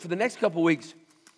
For 0.00 0.08
the 0.08 0.16
next 0.16 0.38
couple 0.38 0.62
weeks, 0.62 0.94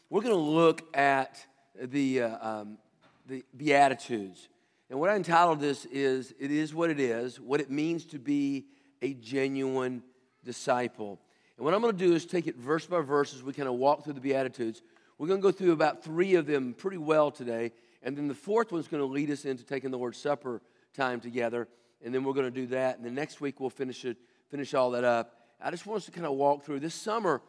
we're 0.09 0.21
going 0.21 0.37
to 0.37 0.41
look 0.41 0.83
at 0.97 1.45
the, 1.77 2.23
uh, 2.23 2.49
um, 2.49 2.79
the 3.27 3.45
Beatitudes. 3.57 4.49
And 4.89 5.01
what 5.01 5.11
I 5.11 5.17
entitled 5.17 5.59
this 5.59 5.85
is 5.87 6.33
It 6.39 6.53
is 6.53 6.73
what 6.73 6.89
it 6.89 7.01
is, 7.01 7.41
what 7.41 7.61
it 7.61 7.73
means 7.73 8.05
to 8.07 8.21
be 8.21 8.67
a 9.03 9.15
genuine 9.15 10.05
disciple. 10.45 11.19
And 11.57 11.65
what 11.65 11.75
I'm 11.75 11.81
going 11.81 11.99
to 11.99 12.07
do 12.07 12.15
is 12.15 12.25
take 12.25 12.47
it 12.47 12.55
verse 12.55 12.87
by 12.87 13.01
verse 13.01 13.35
as 13.35 13.43
we 13.43 13.53
kind 13.53 13.69
of 13.69 13.75
walk 13.75 14.05
through 14.05 14.13
the 14.13 14.21
Beatitudes. 14.21 14.81
We're 15.19 15.27
going 15.27 15.41
to 15.41 15.43
go 15.43 15.51
through 15.51 15.73
about 15.73 16.05
three 16.05 16.37
of 16.37 16.47
them 16.47 16.73
pretty 16.73 16.99
well 16.99 17.33
today. 17.33 17.73
And 18.05 18.17
then 18.17 18.29
the 18.29 18.35
fourth 18.35 18.71
one's 18.71 18.87
going 18.87 19.03
to 19.03 19.13
lead 19.13 19.33
us 19.33 19.45
into 19.45 19.65
taking 19.65 19.91
the 19.91 19.99
Lord's 19.99 20.19
Supper 20.19 20.63
time 20.95 21.19
together. 21.19 21.67
And 22.05 22.15
then 22.15 22.23
we're 22.23 22.35
going 22.35 22.47
to 22.47 22.61
do 22.61 22.69
that. 22.69 22.97
And 22.97 23.05
the 23.05 23.11
next 23.11 23.41
week 23.41 23.59
we'll 23.59 23.71
finish 23.71 24.05
it, 24.05 24.19
finish 24.53 24.73
all 24.73 24.93
that 24.93 25.03
up. 25.03 25.35
I 25.61 25.73
just 25.73 25.85
want 25.85 25.97
us 25.97 26.05
to 26.05 26.13
kind 26.13 26.27
of 26.27 26.35
walk 26.35 26.63
through. 26.63 26.79
This 26.79 26.95
summer, 26.95 27.43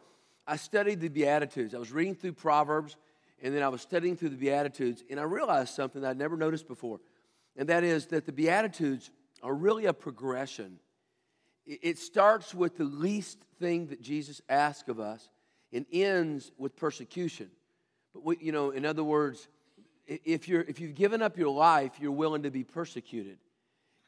I 0.46 0.56
studied 0.56 1.00
the 1.00 1.08
Beatitudes. 1.08 1.74
I 1.74 1.78
was 1.78 1.92
reading 1.92 2.14
through 2.14 2.34
Proverbs, 2.34 2.96
and 3.42 3.54
then 3.54 3.62
I 3.62 3.68
was 3.68 3.80
studying 3.80 4.16
through 4.16 4.30
the 4.30 4.36
Beatitudes, 4.36 5.02
and 5.10 5.18
I 5.18 5.22
realized 5.22 5.74
something 5.74 6.02
that 6.02 6.10
I'd 6.10 6.18
never 6.18 6.36
noticed 6.36 6.68
before, 6.68 7.00
and 7.56 7.68
that 7.68 7.84
is 7.84 8.06
that 8.06 8.26
the 8.26 8.32
Beatitudes 8.32 9.10
are 9.42 9.54
really 9.54 9.86
a 9.86 9.92
progression. 9.92 10.78
It 11.66 11.98
starts 11.98 12.54
with 12.54 12.76
the 12.76 12.84
least 12.84 13.38
thing 13.58 13.86
that 13.86 14.02
Jesus 14.02 14.42
asks 14.50 14.88
of 14.88 15.00
us 15.00 15.30
and 15.72 15.86
ends 15.90 16.52
with 16.58 16.76
persecution. 16.76 17.50
But, 18.12 18.22
we, 18.22 18.36
you 18.38 18.52
know, 18.52 18.70
in 18.70 18.84
other 18.84 19.02
words, 19.02 19.48
if, 20.06 20.46
you're, 20.46 20.60
if 20.60 20.78
you've 20.78 20.94
given 20.94 21.22
up 21.22 21.38
your 21.38 21.48
life, 21.48 21.92
you're 21.98 22.12
willing 22.12 22.42
to 22.42 22.50
be 22.50 22.64
persecuted. 22.64 23.38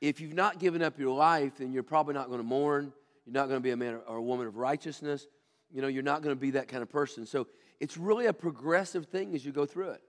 If 0.03 0.21
you've 0.21 0.35
not 0.35 0.59
given 0.59 0.83
up 0.83 0.99
your 0.99 1.17
life, 1.17 1.57
then 1.57 1.73
you're 1.73 1.83
probably 1.83 2.13
not 2.13 2.27
going 2.27 2.41
to 2.41 2.47
mourn. 2.47 2.93
You're 3.25 3.33
not 3.33 3.49
going 3.49 3.59
to 3.59 3.63
be 3.63 3.71
a 3.71 3.77
man 3.77 4.01
or 4.07 4.17
a 4.17 4.23
woman 4.23 4.47
of 4.47 4.59
righteousness 4.59 5.27
you 5.73 5.83
know, 5.83 5.89
you're 5.89 6.03
not 6.03 6.23
going 6.23 6.35
to 6.35 6.41
be 6.41 6.53
that 6.53 6.69
kind 6.69 6.83
of 6.83 6.89
person. 6.89 7.27
So 7.27 7.47
it's 7.81 7.97
really 7.97 8.27
a 8.27 8.33
progressive 8.33 9.07
thing 9.07 9.35
as 9.35 9.45
you 9.45 9.53
go 9.53 9.67
through 9.67 9.91
it. 9.91 10.03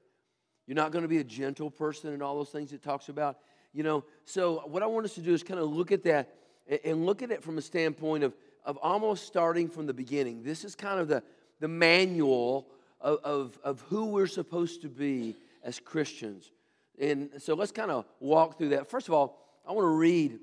You're 0.66 0.76
not 0.76 0.92
going 0.92 1.04
to 1.04 1.08
be 1.08 1.20
a 1.20 1.24
gentle 1.24 1.72
person 1.72 2.14
and 2.14 2.22
all 2.22 2.36
those 2.36 2.50
things 2.50 2.74
it 2.74 2.84
talks 2.84 3.10
about. 3.10 3.38
You 3.74 3.84
know, 3.84 4.04
so 4.26 4.64
what 4.66 4.84
I 4.84 4.86
want 4.86 5.06
us 5.06 5.16
to 5.16 5.22
do 5.22 5.34
is 5.34 5.44
kind 5.44 5.60
of 5.60 5.70
look 5.70 5.92
at 5.92 6.04
that 6.04 6.34
and 6.84 7.06
look 7.06 7.22
at 7.22 7.32
it 7.32 7.44
from 7.44 7.58
a 7.58 7.62
standpoint 7.62 8.24
of, 8.24 8.34
of 8.66 8.78
almost 8.78 9.26
starting 9.26 9.70
from 9.70 9.86
the 9.86 9.94
beginning. 9.94 10.44
This 10.44 10.66
is 10.66 10.76
kind 10.76 11.00
of 11.00 11.08
the, 11.08 11.24
the 11.60 11.68
manual 11.68 12.68
of, 13.00 13.20
of, 13.24 13.60
of 13.64 13.82
who 13.82 14.06
we're 14.06 14.28
supposed 14.28 14.82
to 14.82 14.90
be 14.90 15.36
as 15.64 15.80
Christians. 15.80 16.52
And 17.00 17.30
so 17.38 17.54
let's 17.54 17.72
kind 17.72 17.92
of 17.92 18.06
walk 18.20 18.58
through 18.58 18.70
that. 18.70 18.90
First 18.90 19.08
of 19.08 19.14
all, 19.14 19.40
I 19.68 19.72
want 19.72 19.86
to 19.86 19.96
read 19.96 20.40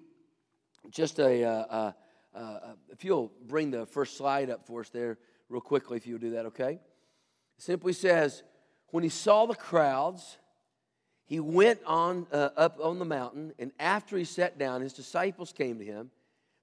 just 0.91 1.19
a, 1.19 1.45
uh, 1.45 1.93
uh, 2.35 2.39
uh, 2.39 2.73
if 2.91 3.05
you'll 3.05 3.33
bring 3.47 3.71
the 3.71 3.87
first 3.87 4.17
slide 4.17 4.51
up 4.51 4.67
for 4.67 4.81
us 4.81 4.91
there, 4.91 5.19
real 5.49 5.61
quickly, 5.61 5.97
if 5.97 6.07
you'll 6.07 6.19
do 6.19 6.31
that, 6.31 6.47
okay? 6.47 6.73
It 6.73 7.63
simply 7.63 7.93
says, 7.93 8.43
when 8.89 9.03
he 9.03 9.09
saw 9.09 9.47
the 9.47 9.55
crowds, 9.55 10.39
he 11.27 11.41
went 11.41 11.81
on 11.87 12.27
uh, 12.33 12.51
up 12.57 12.79
on 12.83 12.99
the 12.99 13.05
mountain, 13.05 13.53
and 13.59 13.73
after 13.79 14.17
he 14.17 14.25
sat 14.25 14.59
down, 14.59 14.83
his 14.83 14.93
disciples 14.93 15.53
came 15.53 15.79
to 15.79 15.85
him. 15.85 16.11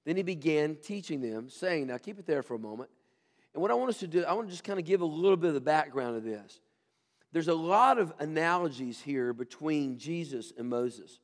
Then 0.06 0.16
he 0.16 0.24
began 0.24 0.76
teaching 0.76 1.22
them, 1.22 1.50
saying, 1.50 1.88
Now 1.88 1.98
keep 1.98 2.20
it 2.20 2.26
there 2.26 2.44
for 2.44 2.56
a 2.56 2.60
moment. 2.60 2.90
And 3.54 3.62
what 3.62 3.72
I 3.72 3.74
want 3.74 3.90
us 3.90 4.00
to 4.00 4.08
do, 4.08 4.24
I 4.24 4.34
want 4.34 4.48
to 4.48 4.52
just 4.52 4.64
kind 4.64 4.80
of 4.80 4.86
give 4.86 5.02
a 5.02 5.06
little 5.06 5.38
bit 5.38 5.50
of 5.50 5.54
the 5.54 5.62
background 5.62 6.16
of 6.16 6.24
this. 6.24 6.60
There's 7.34 7.48
a 7.48 7.54
lot 7.54 7.98
of 7.98 8.14
analogies 8.20 9.02
here 9.02 9.34
between 9.34 9.98
Jesus 9.98 10.52
and 10.58 10.70
Moses. 10.70 11.20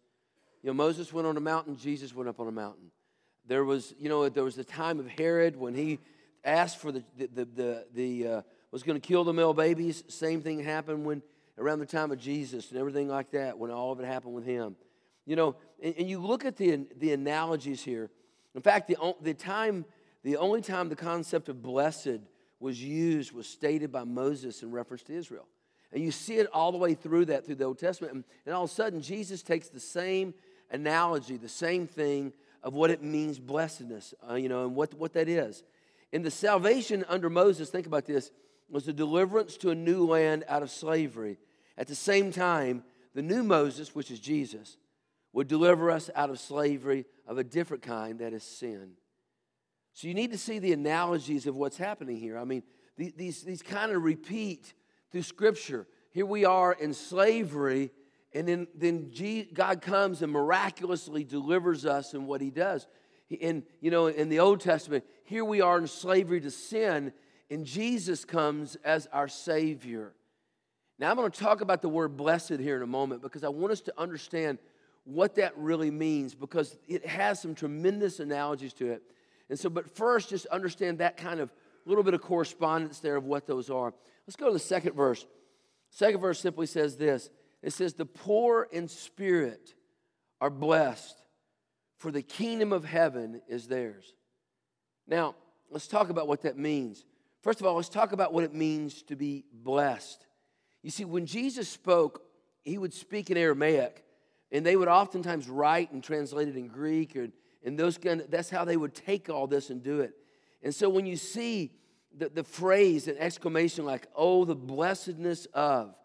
You 0.63 0.69
know, 0.69 0.73
Moses 0.73 1.13
went 1.13 1.27
on 1.27 1.37
a 1.37 1.41
mountain, 1.41 1.77
Jesus 1.77 2.13
went 2.13 2.29
up 2.29 2.39
on 2.39 2.47
a 2.47 2.51
mountain. 2.51 2.91
There 3.47 3.63
was, 3.63 3.93
you 3.97 4.09
know, 4.09 4.27
there 4.29 4.43
was 4.43 4.55
the 4.55 4.63
time 4.63 4.99
of 4.99 5.07
Herod 5.07 5.55
when 5.55 5.73
he 5.73 5.99
asked 6.43 6.77
for 6.77 6.91
the, 6.91 7.03
the, 7.17 7.45
the, 7.45 7.85
the, 7.93 8.27
uh, 8.27 8.41
was 8.71 8.83
going 8.83 8.99
to 8.99 9.05
kill 9.05 9.23
the 9.23 9.33
male 9.33 9.53
babies. 9.53 10.03
Same 10.07 10.41
thing 10.41 10.59
happened 10.59 11.05
when, 11.05 11.21
around 11.57 11.79
the 11.79 11.85
time 11.85 12.11
of 12.11 12.19
Jesus 12.19 12.71
and 12.71 12.79
everything 12.79 13.07
like 13.07 13.31
that, 13.31 13.57
when 13.57 13.71
all 13.71 13.91
of 13.91 13.99
it 13.99 14.05
happened 14.05 14.33
with 14.33 14.45
him. 14.45 14.75
You 15.25 15.35
know, 15.35 15.55
and, 15.81 15.95
and 15.97 16.09
you 16.09 16.19
look 16.19 16.45
at 16.45 16.57
the, 16.57 16.85
the 16.97 17.13
analogies 17.13 17.83
here. 17.83 18.09
In 18.53 18.61
fact, 18.61 18.87
the, 18.87 18.97
the 19.21 19.33
time, 19.33 19.85
the 20.23 20.37
only 20.37 20.61
time 20.61 20.89
the 20.89 20.95
concept 20.95 21.47
of 21.47 21.61
blessed 21.61 22.19
was 22.59 22.81
used 22.83 23.31
was 23.31 23.47
stated 23.47 23.91
by 23.91 24.03
Moses 24.03 24.63
in 24.63 24.71
reference 24.71 25.03
to 25.03 25.13
Israel. 25.13 25.47
And 25.93 26.03
you 26.03 26.11
see 26.11 26.35
it 26.35 26.47
all 26.51 26.71
the 26.71 26.77
way 26.77 26.95
through 26.95 27.25
that, 27.25 27.45
through 27.45 27.55
the 27.55 27.63
Old 27.63 27.79
Testament. 27.79 28.13
And, 28.13 28.23
and 28.45 28.53
all 28.53 28.65
of 28.65 28.71
a 28.71 28.73
sudden, 28.73 29.01
Jesus 29.01 29.41
takes 29.41 29.69
the 29.69 29.79
same 29.79 30.33
analogy, 30.69 31.37
the 31.37 31.47
same 31.47 31.87
thing, 31.87 32.33
of 32.63 32.73
what 32.73 32.89
it 32.89 33.01
means 33.01 33.39
blessedness, 33.39 34.13
uh, 34.29 34.35
you 34.35 34.49
know, 34.49 34.65
and 34.65 34.75
what, 34.75 34.93
what 34.95 35.13
that 35.13 35.27
is. 35.27 35.63
In 36.11 36.21
the 36.21 36.31
salvation 36.31 37.05
under 37.07 37.29
Moses, 37.29 37.69
think 37.69 37.87
about 37.87 38.05
this, 38.05 38.31
was 38.69 38.87
a 38.87 38.93
deliverance 38.93 39.57
to 39.57 39.69
a 39.69 39.75
new 39.75 40.05
land 40.05 40.43
out 40.47 40.63
of 40.63 40.69
slavery. 40.69 41.37
At 41.77 41.87
the 41.87 41.95
same 41.95 42.31
time, 42.31 42.83
the 43.13 43.21
new 43.21 43.43
Moses, 43.43 43.95
which 43.95 44.11
is 44.11 44.19
Jesus, 44.19 44.77
would 45.33 45.47
deliver 45.47 45.91
us 45.91 46.09
out 46.15 46.29
of 46.29 46.39
slavery 46.39 47.05
of 47.25 47.37
a 47.37 47.43
different 47.43 47.83
kind, 47.83 48.19
that 48.19 48.33
is 48.33 48.43
sin. 48.43 48.91
So 49.93 50.07
you 50.07 50.13
need 50.13 50.31
to 50.31 50.37
see 50.37 50.59
the 50.59 50.73
analogies 50.73 51.47
of 51.47 51.55
what's 51.55 51.77
happening 51.77 52.17
here. 52.17 52.37
I 52.37 52.43
mean, 52.43 52.63
these, 52.97 53.43
these 53.43 53.61
kind 53.61 53.91
of 53.91 54.03
repeat 54.03 54.73
through 55.11 55.23
Scripture. 55.23 55.87
Here 56.11 56.25
we 56.25 56.45
are 56.45 56.73
in 56.73 56.93
slavery 56.93 57.91
and 58.33 58.47
then, 58.47 58.67
then 58.75 59.11
God 59.53 59.81
comes 59.81 60.21
and 60.21 60.31
miraculously 60.31 61.23
delivers 61.23 61.85
us 61.85 62.13
in 62.13 62.25
what 62.25 62.41
he 62.41 62.49
does. 62.49 62.87
In, 63.29 63.63
you 63.81 63.91
know, 63.91 64.07
in 64.07 64.29
the 64.29 64.39
Old 64.39 64.61
Testament, 64.61 65.03
here 65.23 65.43
we 65.43 65.61
are 65.61 65.77
in 65.77 65.87
slavery 65.87 66.39
to 66.41 66.51
sin, 66.51 67.13
and 67.49 67.65
Jesus 67.65 68.25
comes 68.25 68.75
as 68.83 69.07
our 69.07 69.27
Savior. 69.27 70.13
Now, 70.99 71.11
I'm 71.11 71.17
going 71.17 71.29
to 71.31 71.39
talk 71.39 71.61
about 71.61 71.81
the 71.81 71.89
word 71.89 72.17
blessed 72.17 72.59
here 72.59 72.77
in 72.77 72.81
a 72.81 72.87
moment 72.87 73.21
because 73.21 73.43
I 73.43 73.49
want 73.49 73.71
us 73.71 73.81
to 73.81 73.93
understand 73.97 74.57
what 75.03 75.35
that 75.35 75.57
really 75.57 75.91
means 75.91 76.35
because 76.35 76.77
it 76.87 77.05
has 77.05 77.41
some 77.41 77.55
tremendous 77.55 78.19
analogies 78.19 78.73
to 78.73 78.91
it. 78.91 79.03
And 79.49 79.57
so, 79.57 79.69
but 79.69 79.95
first, 79.95 80.29
just 80.29 80.45
understand 80.47 80.99
that 80.99 81.15
kind 81.17 81.39
of 81.39 81.51
little 81.85 82.03
bit 82.03 82.13
of 82.13 82.21
correspondence 82.21 82.99
there 82.99 83.15
of 83.15 83.25
what 83.25 83.47
those 83.47 83.69
are. 83.69 83.93
Let's 84.25 84.35
go 84.35 84.47
to 84.47 84.53
the 84.53 84.59
second 84.59 84.93
verse. 84.93 85.25
Second 85.89 86.19
verse 86.19 86.39
simply 86.39 86.65
says 86.65 86.97
this 86.97 87.29
it 87.61 87.73
says, 87.73 87.93
The 87.93 88.05
poor 88.05 88.67
in 88.71 88.87
spirit 88.87 89.73
are 90.39 90.49
blessed, 90.49 91.17
for 91.97 92.11
the 92.11 92.21
kingdom 92.21 92.71
of 92.71 92.85
heaven 92.85 93.41
is 93.47 93.67
theirs. 93.67 94.13
Now, 95.07 95.35
let's 95.71 95.87
talk 95.87 96.09
about 96.09 96.27
what 96.27 96.41
that 96.41 96.57
means. 96.57 97.05
First 97.41 97.61
of 97.61 97.67
all, 97.67 97.75
let's 97.75 97.89
talk 97.89 98.11
about 98.11 98.33
what 98.33 98.43
it 98.43 98.53
means 98.53 99.03
to 99.03 99.15
be 99.15 99.45
blessed. 99.51 100.25
You 100.83 100.91
see, 100.91 101.05
when 101.05 101.25
Jesus 101.25 101.69
spoke, 101.69 102.21
he 102.63 102.77
would 102.77 102.93
speak 102.93 103.29
in 103.29 103.37
Aramaic, 103.37 104.03
and 104.51 104.65
they 104.65 104.75
would 104.75 104.87
oftentimes 104.87 105.49
write 105.49 105.91
and 105.91 106.03
translate 106.03 106.47
it 106.47 106.55
in 106.55 106.67
Greek, 106.67 107.15
or, 107.15 107.29
and 107.63 107.77
those 107.77 107.97
kind 107.97 108.21
of, 108.21 108.31
that's 108.31 108.49
how 108.49 108.65
they 108.65 108.77
would 108.77 108.93
take 108.93 109.29
all 109.29 109.47
this 109.47 109.69
and 109.69 109.81
do 109.81 110.01
it. 110.01 110.13
And 110.61 110.73
so 110.73 110.89
when 110.89 111.05
you 111.05 111.15
see 111.15 111.71
the, 112.15 112.29
the 112.29 112.43
phrase, 112.43 113.07
an 113.07 113.17
exclamation 113.17 113.85
like, 113.85 114.07
oh, 114.15 114.45
the 114.45 114.55
blessedness 114.55 115.45
of, 115.53 115.95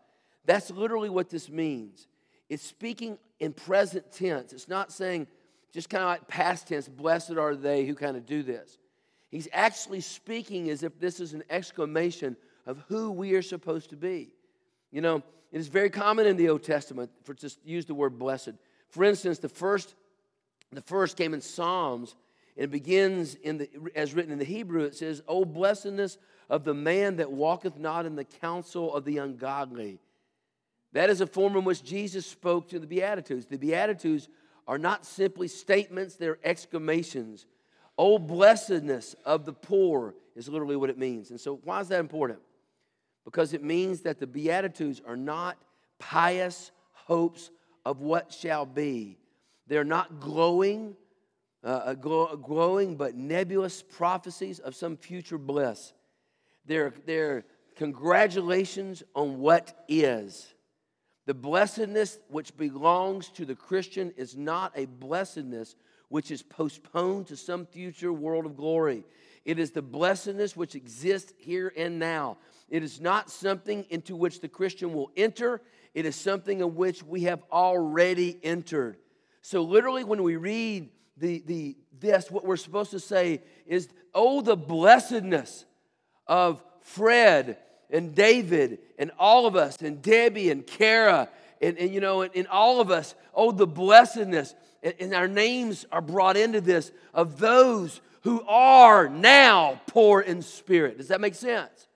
that's 0.45 0.71
literally 0.71 1.11
what 1.11 1.31
this 1.31 1.49
means. 1.49 2.09
It's 2.49 2.63
speaking 2.63 3.19
in 3.41 3.53
present 3.53 4.13
tense. 4.13 4.53
It's 4.53 4.69
not 4.69 4.93
saying 4.93 5.27
just 5.73 5.89
kind 5.89 6.03
of 6.03 6.09
like 6.09 6.29
past 6.29 6.69
tense, 6.69 6.89
blessed 6.89 7.33
are 7.33 7.57
they 7.57 7.87
who 7.87 7.95
kind 7.95 8.17
of 8.17 8.27
do 8.27 8.43
this. 8.43 8.79
He's 9.31 9.49
actually 9.53 10.01
speaking 10.01 10.69
as 10.69 10.83
if 10.83 10.99
this 11.01 11.19
is 11.19 11.33
an 11.33 11.43
exclamation 11.49 12.37
of 12.67 12.85
who 12.89 13.11
we 13.11 13.35
are 13.35 13.43
supposed 13.43 13.91
to 13.91 13.97
be. 13.97 14.35
You 14.91 15.01
know, 15.01 15.23
it 15.51 15.59
is 15.59 15.69
very 15.69 15.89
common 15.89 16.27
in 16.27 16.37
the 16.37 16.51
Old 16.51 16.63
Testament 16.63 17.11
for 17.25 17.33
to 17.35 17.51
use 17.65 17.87
the 17.87 17.95
word 17.95 18.19
blessed. 18.19 18.53
For 18.91 19.05
instance, 19.05 19.39
the 19.39 19.49
first, 19.49 19.95
the 20.71 20.83
first 20.83 21.17
came 21.17 21.33
in 21.33 21.41
Psalms, 21.41 22.15
and 22.57 22.71
begins 22.71 23.35
in 23.37 23.59
the, 23.59 23.71
as 23.95 24.13
written 24.13 24.33
in 24.33 24.39
the 24.39 24.45
Hebrew. 24.45 24.85
It 24.85 24.95
says, 24.95 25.23
"O 25.27 25.45
blessedness 25.45 26.19
of 26.51 26.65
the 26.65 26.75
man 26.75 27.17
that 27.17 27.33
walketh 27.33 27.79
not 27.79 28.05
in 28.05 28.15
the 28.15 28.25
counsel 28.25 28.95
of 28.95 29.05
the 29.05 29.19
ungodly." 29.19 29.99
That 30.93 31.11
is 31.11 31.21
a 31.21 31.27
form 31.27 31.57
in 31.57 31.65
which 31.65 31.83
Jesus 31.83 32.27
spoke 32.27 32.69
to 32.69 32.79
the 32.79 32.87
Beatitudes. 32.87 33.47
The 33.47 33.59
Beatitudes 33.59 34.29
are 34.69 34.79
not 34.79 35.05
simply 35.07 35.49
statements, 35.49 36.17
they're 36.17 36.39
exclamations. 36.45 37.47
Oh, 37.99 38.19
blessedness 38.19 39.15
of 39.25 39.45
the 39.45 39.53
poor 39.53 40.15
is 40.35 40.49
literally 40.49 40.77
what 40.77 40.91
it 40.91 40.99
means. 40.99 41.31
And 41.31 41.41
so, 41.41 41.61
why 41.65 41.81
is 41.81 41.89
that 41.89 42.01
important? 42.01 42.41
Because 43.25 43.53
it 43.53 43.63
means 43.63 44.03
that 44.03 44.19
the 44.19 44.27
Beatitudes 44.27 45.01
are 45.07 45.17
not 45.17 45.57
pious 45.99 46.71
hopes 46.93 47.51
of 47.85 48.01
what 48.01 48.33
shall 48.33 48.67
be. 48.67 49.19
They're 49.67 49.85
not 49.85 50.21
glowing, 50.21 50.97
uh, 51.63 51.95
glow, 51.95 52.37
glowing 52.37 52.97
but 52.97 53.15
nebulous 53.15 53.83
prophecies 53.83 54.59
of 54.59 54.75
some 54.75 54.97
future 54.97 55.39
bliss. 55.39 55.93
They're, 56.67 56.93
they're 57.07 57.45
congratulations 57.77 59.03
on 59.15 59.39
what 59.39 59.85
is. 59.89 60.53
The 61.27 61.35
blessedness 61.35 62.19
which 62.29 62.57
belongs 62.57 63.29
to 63.31 63.45
the 63.45 63.55
Christian 63.55 64.13
is 64.17 64.37
not 64.37 64.73
a 64.75 64.87
blessedness 64.87 65.77
which 66.09 66.31
is 66.31 66.43
postponed 66.43 67.29
to 67.29 67.37
some 67.37 67.65
future 67.65 68.13
world 68.13 68.45
of 68.45 68.57
glory. 68.57 69.05
It 69.45 69.59
is 69.59 69.71
the 69.71 69.83
blessedness 69.83 70.57
which 70.57 70.75
exists 70.75 71.33
here 71.39 71.73
and 71.77 71.99
now. 71.99 72.39
It 72.69 72.83
is 72.83 73.01
not 73.01 73.31
something 73.31 73.87
into 73.89 74.15
which 74.17 74.41
the 74.41 74.49
Christian 74.49 74.93
will 74.93 75.11
enter, 75.17 75.63
it 75.95 76.07
is 76.07 76.17
something 76.17 76.61
in 76.61 76.75
which 76.75 77.03
we 77.03 77.23
have 77.23 77.43
already 77.53 78.39
entered. 78.43 78.97
So, 79.43 79.63
literally, 79.63 80.05
when 80.05 80.23
we 80.23 80.37
read 80.37 80.91
the, 81.17 81.43
the, 81.47 81.77
this, 81.99 82.31
what 82.31 82.45
we're 82.45 82.57
supposed 82.57 82.93
to 82.93 83.01
say 83.01 83.43
is, 83.67 83.89
Oh, 84.15 84.41
the 84.41 84.57
blessedness 84.57 85.65
of 86.27 86.63
Fred 86.81 87.57
and 87.93 88.15
David 88.15 88.79
and 88.99 89.13
all 89.19 89.47
of 89.47 89.55
us 89.55 89.81
and 89.83 90.03
Debbie 90.03 90.51
and 90.51 90.67
Kara 90.67 91.29
and, 91.61 91.79
and 91.79 91.93
you 91.93 92.01
know, 92.01 92.23
and, 92.23 92.35
and 92.35 92.47
all 92.49 92.81
of 92.81 92.91
us. 92.91 93.15
Oh, 93.35 93.53
the 93.53 93.67
blessedness. 93.67 94.55
And, 94.83 94.95
and 94.99 95.15
our 95.15 95.29
names 95.29 95.87
are 95.93 96.01
brought 96.01 96.37
into 96.37 96.61
this 96.61 96.91
of 97.15 97.39
those 97.39 98.01
who 98.23 98.43
are 98.49 99.09
now 99.09 99.81
poor 99.87 100.21
in 100.21 100.43
spirit. 100.43 100.99
Does 100.99 101.09
that 101.09 101.21
make 101.21 101.35
sense? 101.35 101.89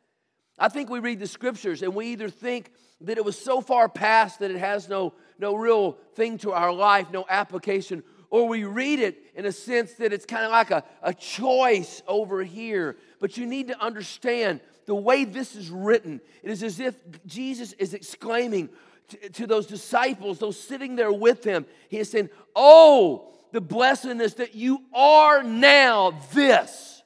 I 0.59 0.69
think 0.69 0.89
we 0.89 1.01
read 1.01 1.19
the 1.19 1.27
scriptures 1.27 1.83
and 1.83 1.95
we 1.95 2.07
either 2.09 2.29
think 2.29 2.71
that 3.03 3.19
it 3.19 3.25
was 3.25 3.39
so 3.39 3.61
far 3.61 3.89
past 3.89 4.41
that 4.41 4.51
it 4.51 4.59
has 4.59 4.89
no, 4.89 5.13
no 5.39 5.55
real 5.55 5.93
thing 6.15 6.39
to 6.39 6.53
our 6.53 6.73
life, 6.73 7.11
no 7.11 7.27
application, 7.29 8.03
or 8.31 8.49
we 8.49 8.65
read 8.65 9.01
it 9.01 9.19
in 9.35 9.47
a 9.47 9.53
sense 9.53 9.93
that 9.95 10.13
it's 10.13 10.27
kind 10.27 10.45
of 10.45 10.51
like 10.51 10.71
a, 10.71 10.83
a 11.03 11.13
choice 11.13 12.03
over 12.09 12.43
here. 12.43 12.97
But 13.21 13.37
you 13.37 13.47
need 13.47 13.69
to 13.69 13.81
understand 13.81 14.61
the 14.87 14.95
way 14.95 15.25
this 15.25 15.55
is 15.55 15.71
written, 15.71 16.21
it 16.43 16.51
is 16.51 16.63
as 16.63 16.81
if 16.81 16.95
Jesus 17.27 17.73
is 17.75 17.93
exclaiming 17.93 18.69
to, 19.09 19.29
to 19.31 19.47
those 19.47 19.67
disciples, 19.67 20.39
those 20.39 20.59
sitting 20.59 20.97
there 20.97 21.13
with 21.13 21.45
him, 21.45 21.67
he 21.89 21.99
is 21.99 22.11
saying, 22.11 22.31
Oh, 22.55 23.33
the 23.53 23.61
blessedness 23.61 24.35
that 24.35 24.55
you 24.55 24.83
are 24.95 25.43
now 25.43 26.19
this. 26.33 27.03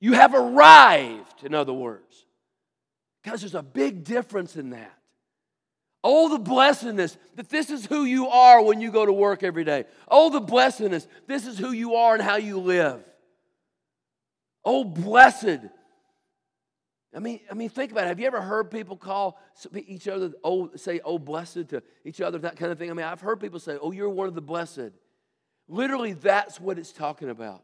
You 0.00 0.14
have 0.14 0.34
arrived, 0.34 1.44
in 1.44 1.54
other 1.54 1.72
words. 1.72 2.26
Because 3.22 3.40
there's 3.40 3.54
a 3.54 3.62
big 3.62 4.04
difference 4.04 4.56
in 4.56 4.70
that. 4.70 4.96
Oh, 6.02 6.30
the 6.30 6.38
blessedness 6.38 7.18
that 7.36 7.50
this 7.50 7.68
is 7.68 7.84
who 7.84 8.04
you 8.04 8.28
are 8.28 8.62
when 8.62 8.80
you 8.80 8.90
go 8.90 9.04
to 9.04 9.12
work 9.12 9.42
every 9.42 9.64
day. 9.64 9.84
Oh, 10.08 10.30
the 10.30 10.40
blessedness, 10.40 11.06
this 11.26 11.46
is 11.46 11.58
who 11.58 11.72
you 11.72 11.96
are 11.96 12.14
and 12.14 12.22
how 12.22 12.36
you 12.36 12.58
live. 12.58 13.02
Oh, 14.64 14.84
blessed. 14.84 15.60
I 17.14 17.18
mean, 17.18 17.40
I 17.50 17.54
mean, 17.54 17.68
think 17.68 17.90
about 17.90 18.04
it. 18.04 18.08
Have 18.08 18.20
you 18.20 18.26
ever 18.26 18.40
heard 18.40 18.70
people 18.70 18.96
call 18.96 19.40
each 19.74 20.06
other, 20.06 20.32
oh, 20.44 20.70
say, 20.76 21.00
oh, 21.04 21.18
blessed 21.18 21.68
to 21.70 21.82
each 22.04 22.20
other, 22.20 22.38
that 22.38 22.56
kind 22.56 22.70
of 22.70 22.78
thing? 22.78 22.90
I 22.90 22.94
mean, 22.94 23.06
I've 23.06 23.20
heard 23.20 23.40
people 23.40 23.58
say, 23.58 23.76
oh, 23.80 23.90
you're 23.90 24.08
one 24.08 24.28
of 24.28 24.34
the 24.34 24.40
blessed. 24.40 24.92
Literally, 25.68 26.12
that's 26.12 26.60
what 26.60 26.78
it's 26.78 26.92
talking 26.92 27.28
about. 27.28 27.62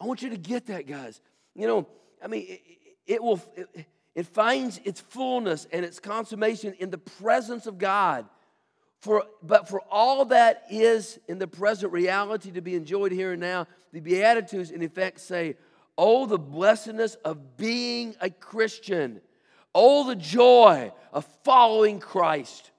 I 0.00 0.06
want 0.06 0.22
you 0.22 0.30
to 0.30 0.36
get 0.36 0.66
that, 0.66 0.86
guys. 0.86 1.20
You 1.54 1.68
know, 1.68 1.88
I 2.22 2.26
mean, 2.26 2.46
it, 2.48 2.60
it 3.06 3.22
will. 3.22 3.40
It, 3.54 3.86
it 4.14 4.26
finds 4.26 4.80
its 4.84 5.00
fullness 5.00 5.66
and 5.72 5.84
its 5.84 5.98
consummation 5.98 6.74
in 6.78 6.90
the 6.90 6.98
presence 6.98 7.66
of 7.66 7.78
God. 7.78 8.26
For, 9.00 9.24
but 9.42 9.68
for 9.68 9.82
all 9.90 10.24
that 10.26 10.62
is 10.70 11.18
in 11.28 11.38
the 11.38 11.46
present 11.46 11.92
reality 11.92 12.52
to 12.52 12.62
be 12.62 12.74
enjoyed 12.74 13.12
here 13.12 13.32
and 13.32 13.40
now, 13.40 13.66
the 13.92 14.00
Beatitudes 14.00 14.70
in 14.70 14.82
effect 14.82 15.20
say, 15.20 15.56
Oh, 15.96 16.26
the 16.26 16.38
blessedness 16.38 17.14
of 17.16 17.56
being 17.56 18.16
a 18.20 18.30
Christian. 18.30 19.20
Oh, 19.74 20.06
the 20.06 20.16
joy 20.16 20.92
of 21.12 21.24
following 21.44 22.00
Christ. 22.00 22.70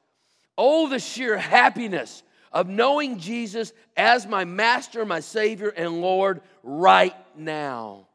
Oh, 0.57 0.89
the 0.89 1.00
sheer 1.00 1.38
happiness 1.38 2.23
of 2.51 2.69
knowing 2.69 3.19
Jesus 3.19 3.73
as 3.97 4.25
my 4.25 4.45
master, 4.45 5.06
my 5.06 5.19
Savior, 5.19 5.69
and 5.69 6.01
Lord 6.01 6.41
right 6.63 7.15
now. 7.38 8.07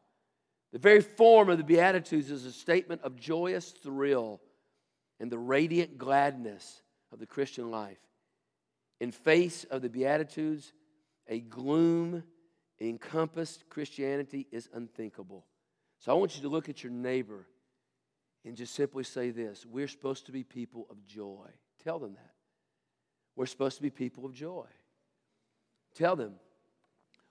The 0.73 0.79
very 0.79 1.01
form 1.01 1.49
of 1.49 1.57
the 1.57 1.63
Beatitudes 1.63 2.31
is 2.31 2.45
a 2.45 2.51
statement 2.51 3.01
of 3.03 3.15
joyous 3.15 3.69
thrill 3.69 4.41
and 5.19 5.31
the 5.31 5.37
radiant 5.37 5.97
gladness 5.97 6.81
of 7.11 7.19
the 7.19 7.27
Christian 7.27 7.69
life. 7.69 7.99
In 8.99 9.11
face 9.11 9.63
of 9.65 9.81
the 9.81 9.89
Beatitudes, 9.89 10.73
a 11.27 11.39
gloom 11.39 12.23
encompassed 12.89 13.69
Christianity 13.69 14.47
is 14.51 14.69
unthinkable. 14.73 15.45
So 15.99 16.11
I 16.11 16.15
want 16.15 16.35
you 16.35 16.41
to 16.41 16.49
look 16.49 16.67
at 16.67 16.83
your 16.83 16.91
neighbor 16.91 17.47
and 18.43 18.55
just 18.55 18.73
simply 18.73 19.03
say 19.03 19.29
this 19.29 19.65
We're 19.65 19.87
supposed 19.87 20.25
to 20.25 20.31
be 20.31 20.43
people 20.43 20.87
of 20.89 21.05
joy. 21.05 21.47
Tell 21.83 21.99
them 21.99 22.13
that. 22.13 22.33
We're 23.35 23.45
supposed 23.45 23.77
to 23.77 23.81
be 23.81 23.89
people 23.89 24.25
of 24.25 24.33
joy. 24.33 24.65
Tell 25.95 26.15
them. 26.15 26.33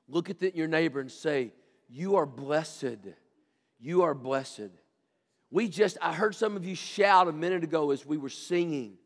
Look 0.08 0.31
at 0.31 0.38
the, 0.38 0.55
your 0.55 0.69
neighbor 0.69 1.00
and 1.00 1.11
say, 1.11 1.52
You 1.88 2.17
are 2.17 2.26
blessed 2.26 3.06
you 3.81 4.02
are 4.02 4.14
blessed. 4.14 4.70
We 5.50 5.69
just, 5.69 5.97
I 6.00 6.12
heard 6.12 6.35
some 6.35 6.55
of 6.55 6.64
you 6.64 6.75
shout 6.75 7.26
a 7.29 7.32
minute 7.32 7.64
ago 7.64 7.91
as 7.91 8.05
we 8.05 8.19
were 8.19 8.29
singing 8.29 8.99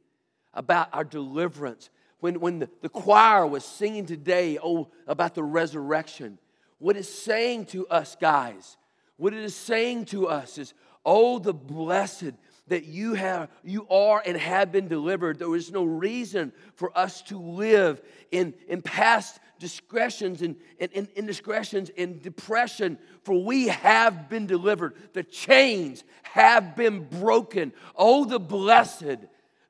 about 0.52 0.88
our 0.93 1.05
deliverance. 1.05 1.88
When, 2.25 2.41
when 2.41 2.59
the, 2.61 2.71
the 2.81 2.88
choir 2.88 3.47
was 3.47 3.67
singing 3.67 4.06
today, 4.06 4.56
oh, 4.65 4.88
about 5.06 5.35
the 5.35 5.43
resurrection, 5.43 6.38
what 6.79 6.97
it's 6.97 7.06
saying 7.06 7.67
to 7.67 7.87
us, 7.88 8.17
guys, 8.19 8.79
what 9.19 9.35
it 9.35 9.41
is 9.41 9.55
saying 9.55 10.06
to 10.06 10.29
us 10.29 10.56
is, 10.56 10.73
oh, 11.05 11.38
the 11.38 11.53
blessed 11.53 12.32
that 12.69 12.87
you 12.87 13.12
have 13.12 13.50
you 13.62 13.87
are 13.91 14.23
and 14.25 14.38
have 14.38 14.73
been 14.73 14.88
delivered. 14.88 15.38
There 15.38 15.55
is 15.55 15.71
no 15.71 15.85
reason 15.85 16.55
for 16.76 16.97
us 16.97 17.21
to 17.25 17.38
live 17.38 18.00
in, 18.31 18.55
in 18.69 18.81
past 18.81 19.38
discretions 19.59 20.41
and, 20.41 20.56
and, 20.81 20.91
and 20.94 21.09
indiscretions 21.17 21.91
and 21.99 22.23
depression 22.23 22.97
for 23.23 23.44
we 23.44 23.69
have 23.69 24.31
been 24.31 24.47
delivered. 24.47 24.94
The 25.12 25.25
chains 25.25 26.05
have 26.23 26.75
been 26.75 27.05
broken. 27.05 27.75
Oh 27.94 28.25
the 28.25 28.41
blessed 28.41 29.19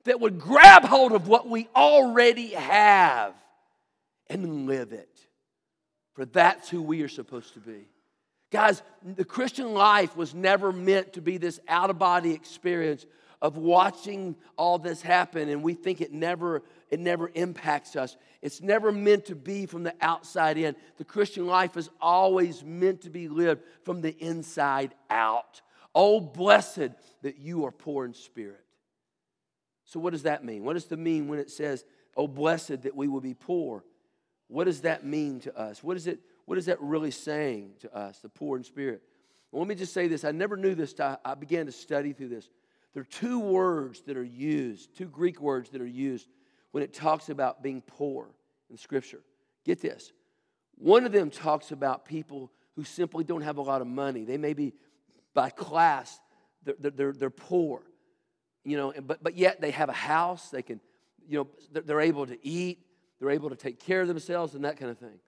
that 0.04 0.20
would 0.20 0.38
grab 0.38 0.84
hold 0.84 1.12
of 1.12 1.28
what 1.28 1.48
we 1.48 1.68
already 1.74 2.48
have 2.48 3.34
and 4.28 4.66
live 4.66 4.92
it 4.92 5.26
for 6.14 6.24
that's 6.24 6.68
who 6.68 6.82
we 6.82 7.02
are 7.02 7.08
supposed 7.08 7.54
to 7.54 7.60
be 7.60 7.86
Guys, 8.54 8.82
the 9.04 9.24
Christian 9.24 9.74
life 9.74 10.16
was 10.16 10.32
never 10.32 10.70
meant 10.70 11.14
to 11.14 11.20
be 11.20 11.38
this 11.38 11.58
out 11.66 11.90
of 11.90 11.98
body 11.98 12.30
experience 12.30 13.04
of 13.42 13.56
watching 13.56 14.36
all 14.56 14.78
this 14.78 15.02
happen 15.02 15.48
and 15.48 15.60
we 15.60 15.74
think 15.74 16.00
it 16.00 16.12
never 16.12 16.62
it 16.88 17.00
never 17.00 17.32
impacts 17.34 17.96
us. 17.96 18.16
It's 18.42 18.62
never 18.62 18.92
meant 18.92 19.24
to 19.24 19.34
be 19.34 19.66
from 19.66 19.82
the 19.82 19.94
outside 20.00 20.56
in. 20.56 20.76
The 20.98 21.04
Christian 21.04 21.48
life 21.48 21.76
is 21.76 21.90
always 22.00 22.62
meant 22.62 23.00
to 23.00 23.10
be 23.10 23.26
lived 23.26 23.64
from 23.82 24.02
the 24.02 24.16
inside 24.24 24.94
out. 25.10 25.60
Oh, 25.92 26.20
blessed 26.20 26.90
that 27.22 27.38
you 27.38 27.64
are 27.64 27.72
poor 27.72 28.04
in 28.04 28.14
spirit. 28.14 28.63
So, 29.84 30.00
what 30.00 30.12
does 30.12 30.22
that 30.22 30.44
mean? 30.44 30.64
What 30.64 30.74
does 30.74 30.90
it 30.90 30.98
mean 30.98 31.28
when 31.28 31.38
it 31.38 31.50
says, 31.50 31.84
Oh, 32.16 32.28
blessed 32.28 32.82
that 32.82 32.94
we 32.94 33.08
will 33.08 33.20
be 33.20 33.34
poor? 33.34 33.84
What 34.48 34.64
does 34.64 34.82
that 34.82 35.04
mean 35.04 35.40
to 35.40 35.58
us? 35.58 35.82
What 35.82 35.96
is 35.96 36.06
it? 36.06 36.20
what 36.46 36.58
is 36.58 36.66
that 36.66 36.80
really 36.80 37.10
saying 37.10 37.72
to 37.80 37.96
us, 37.96 38.18
the 38.18 38.28
poor 38.28 38.56
in 38.56 38.64
spirit? 38.64 39.02
Well, 39.50 39.60
let 39.60 39.68
me 39.68 39.74
just 39.74 39.94
say 39.94 40.08
this. 40.08 40.24
I 40.24 40.32
never 40.32 40.56
knew 40.56 40.74
this. 40.74 40.94
I 41.00 41.34
began 41.34 41.66
to 41.66 41.72
study 41.72 42.12
through 42.12 42.28
this. 42.28 42.48
There 42.92 43.00
are 43.00 43.04
two 43.06 43.40
words 43.40 44.02
that 44.02 44.16
are 44.16 44.24
used, 44.24 44.96
two 44.96 45.06
Greek 45.06 45.40
words 45.40 45.70
that 45.70 45.80
are 45.80 45.86
used 45.86 46.28
when 46.72 46.82
it 46.82 46.92
talks 46.92 47.28
about 47.28 47.62
being 47.62 47.82
poor 47.82 48.28
in 48.70 48.76
Scripture. 48.76 49.20
Get 49.64 49.80
this. 49.80 50.12
One 50.76 51.06
of 51.06 51.12
them 51.12 51.30
talks 51.30 51.70
about 51.70 52.04
people 52.04 52.50
who 52.76 52.84
simply 52.84 53.24
don't 53.24 53.42
have 53.42 53.58
a 53.58 53.62
lot 53.62 53.80
of 53.80 53.86
money. 53.86 54.24
They 54.24 54.38
may 54.38 54.52
be 54.52 54.74
by 55.32 55.50
class, 55.50 56.20
they're, 56.64 56.90
they're, 56.90 57.12
they're 57.12 57.30
poor, 57.30 57.82
you 58.64 58.76
know, 58.76 58.92
but, 59.06 59.22
but 59.22 59.36
yet 59.36 59.60
they 59.60 59.70
have 59.70 59.88
a 59.88 59.94
house, 59.94 60.48
they 60.50 60.62
can, 60.62 60.80
you 61.28 61.38
know, 61.38 61.80
they're 61.82 62.00
able 62.00 62.26
to 62.26 62.38
eat, 62.46 62.78
they're 63.20 63.30
able 63.30 63.50
to 63.50 63.56
take 63.56 63.78
care 63.78 64.02
of 64.02 64.08
themselves 64.08 64.54
and 64.54 64.64
that 64.64 64.78
kind 64.78 64.90
of 64.90 64.98
thing. 64.98 65.18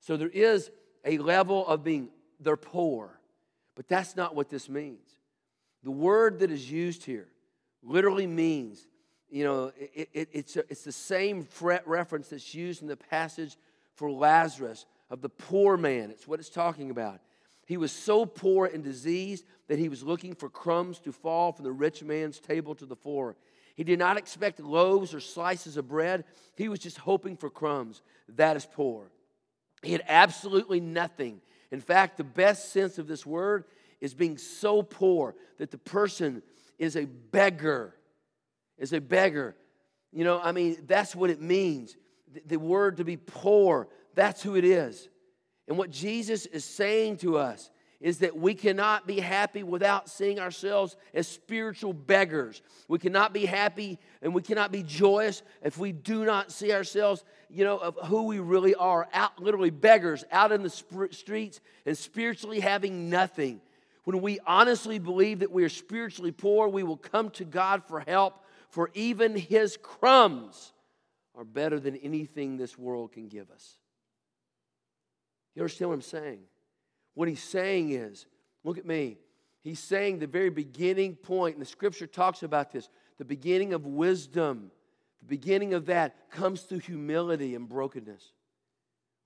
So 0.00 0.16
there 0.16 0.28
is 0.28 0.70
a 1.04 1.18
level 1.18 1.66
of 1.66 1.84
being, 1.84 2.08
they're 2.40 2.56
poor. 2.56 3.18
But 3.74 3.88
that's 3.88 4.16
not 4.16 4.34
what 4.34 4.48
this 4.48 4.68
means. 4.68 5.18
The 5.82 5.90
word 5.90 6.38
that 6.40 6.50
is 6.50 6.70
used 6.70 7.04
here 7.04 7.28
literally 7.82 8.26
means, 8.26 8.86
you 9.30 9.44
know, 9.44 9.72
it, 9.76 10.08
it, 10.12 10.28
it's, 10.32 10.56
a, 10.56 10.60
it's 10.70 10.84
the 10.84 10.92
same 10.92 11.46
reference 11.84 12.28
that's 12.28 12.54
used 12.54 12.82
in 12.82 12.88
the 12.88 12.96
passage 12.96 13.56
for 13.94 14.10
Lazarus 14.10 14.86
of 15.10 15.20
the 15.20 15.28
poor 15.28 15.76
man. 15.76 16.10
It's 16.10 16.26
what 16.26 16.40
it's 16.40 16.48
talking 16.48 16.90
about. 16.90 17.20
He 17.66 17.76
was 17.76 17.92
so 17.92 18.26
poor 18.26 18.66
and 18.66 18.84
diseased 18.84 19.44
that 19.68 19.78
he 19.78 19.88
was 19.88 20.02
looking 20.02 20.34
for 20.34 20.48
crumbs 20.48 20.98
to 21.00 21.12
fall 21.12 21.52
from 21.52 21.64
the 21.64 21.72
rich 21.72 22.02
man's 22.02 22.38
table 22.38 22.74
to 22.74 22.86
the 22.86 22.96
floor. 22.96 23.36
He 23.74 23.84
did 23.84 23.98
not 23.98 24.16
expect 24.16 24.60
loaves 24.60 25.14
or 25.14 25.20
slices 25.20 25.76
of 25.76 25.88
bread. 25.88 26.24
He 26.56 26.68
was 26.68 26.78
just 26.78 26.98
hoping 26.98 27.36
for 27.36 27.50
crumbs. 27.50 28.02
That 28.36 28.56
is 28.56 28.66
poor. 28.66 29.10
He 29.82 29.92
had 29.92 30.04
absolutely 30.06 30.80
nothing. 30.80 31.40
In 31.70 31.80
fact, 31.80 32.16
the 32.16 32.24
best 32.24 32.72
sense 32.72 32.98
of 32.98 33.08
this 33.08 33.26
word 33.26 33.64
is 34.00 34.14
being 34.14 34.38
so 34.38 34.82
poor 34.82 35.34
that 35.58 35.70
the 35.70 35.78
person 35.78 36.42
is 36.78 36.96
a 36.96 37.06
beggar. 37.06 37.94
Is 38.78 38.92
a 38.92 39.00
beggar. 39.00 39.56
You 40.12 40.24
know, 40.24 40.40
I 40.40 40.52
mean, 40.52 40.78
that's 40.86 41.16
what 41.16 41.30
it 41.30 41.40
means. 41.40 41.96
The, 42.32 42.42
the 42.46 42.56
word 42.58 42.98
to 42.98 43.04
be 43.04 43.16
poor, 43.16 43.88
that's 44.14 44.42
who 44.42 44.54
it 44.54 44.64
is. 44.64 45.08
And 45.68 45.78
what 45.78 45.90
Jesus 45.90 46.46
is 46.46 46.64
saying 46.64 47.18
to 47.18 47.38
us 47.38 47.70
is 48.00 48.18
that 48.18 48.36
we 48.36 48.54
cannot 48.54 49.06
be 49.06 49.18
happy 49.18 49.62
without 49.62 50.10
seeing 50.10 50.38
ourselves 50.38 50.94
as 51.14 51.26
spiritual 51.26 51.94
beggars. 51.94 52.60
We 52.86 52.98
cannot 52.98 53.32
be 53.32 53.46
happy 53.46 53.98
and 54.20 54.34
we 54.34 54.42
cannot 54.42 54.70
be 54.70 54.82
joyous 54.82 55.42
if 55.62 55.78
we 55.78 55.92
do 55.92 56.26
not 56.26 56.52
see 56.52 56.72
ourselves, 56.72 57.24
you 57.48 57.64
know, 57.64 57.78
of 57.78 57.96
who 58.08 58.24
we 58.24 58.40
really 58.40 58.74
are, 58.74 59.08
out 59.14 59.40
literally 59.40 59.70
beggars 59.70 60.22
out 60.30 60.52
in 60.52 60.62
the 60.62 60.68
streets 60.68 61.60
and 61.86 61.96
spiritually 61.96 62.60
having 62.60 63.08
nothing. 63.08 63.62
When 64.04 64.20
we 64.20 64.38
honestly 64.46 64.98
believe 64.98 65.38
that 65.38 65.50
we 65.50 65.64
are 65.64 65.70
spiritually 65.70 66.32
poor, 66.32 66.68
we 66.68 66.82
will 66.82 66.98
come 66.98 67.30
to 67.30 67.44
God 67.46 67.84
for 67.88 68.00
help, 68.00 68.44
for 68.68 68.90
even 68.92 69.34
his 69.34 69.78
crumbs 69.78 70.74
are 71.34 71.44
better 71.44 71.80
than 71.80 71.96
anything 71.96 72.58
this 72.58 72.76
world 72.76 73.12
can 73.12 73.28
give 73.28 73.50
us. 73.50 73.78
You 75.54 75.62
understand 75.62 75.90
what 75.90 75.94
I'm 75.96 76.02
saying? 76.02 76.40
What 77.14 77.28
he's 77.28 77.42
saying 77.42 77.90
is, 77.90 78.26
look 78.64 78.78
at 78.78 78.86
me. 78.86 79.18
He's 79.62 79.78
saying 79.78 80.18
the 80.18 80.26
very 80.26 80.50
beginning 80.50 81.16
point, 81.16 81.54
and 81.54 81.62
the 81.62 81.66
scripture 81.66 82.06
talks 82.06 82.42
about 82.42 82.70
this 82.70 82.88
the 83.16 83.24
beginning 83.24 83.72
of 83.72 83.86
wisdom, 83.86 84.72
the 85.20 85.28
beginning 85.28 85.72
of 85.72 85.86
that 85.86 86.30
comes 86.30 86.62
through 86.62 86.80
humility 86.80 87.54
and 87.54 87.68
brokenness. 87.68 88.32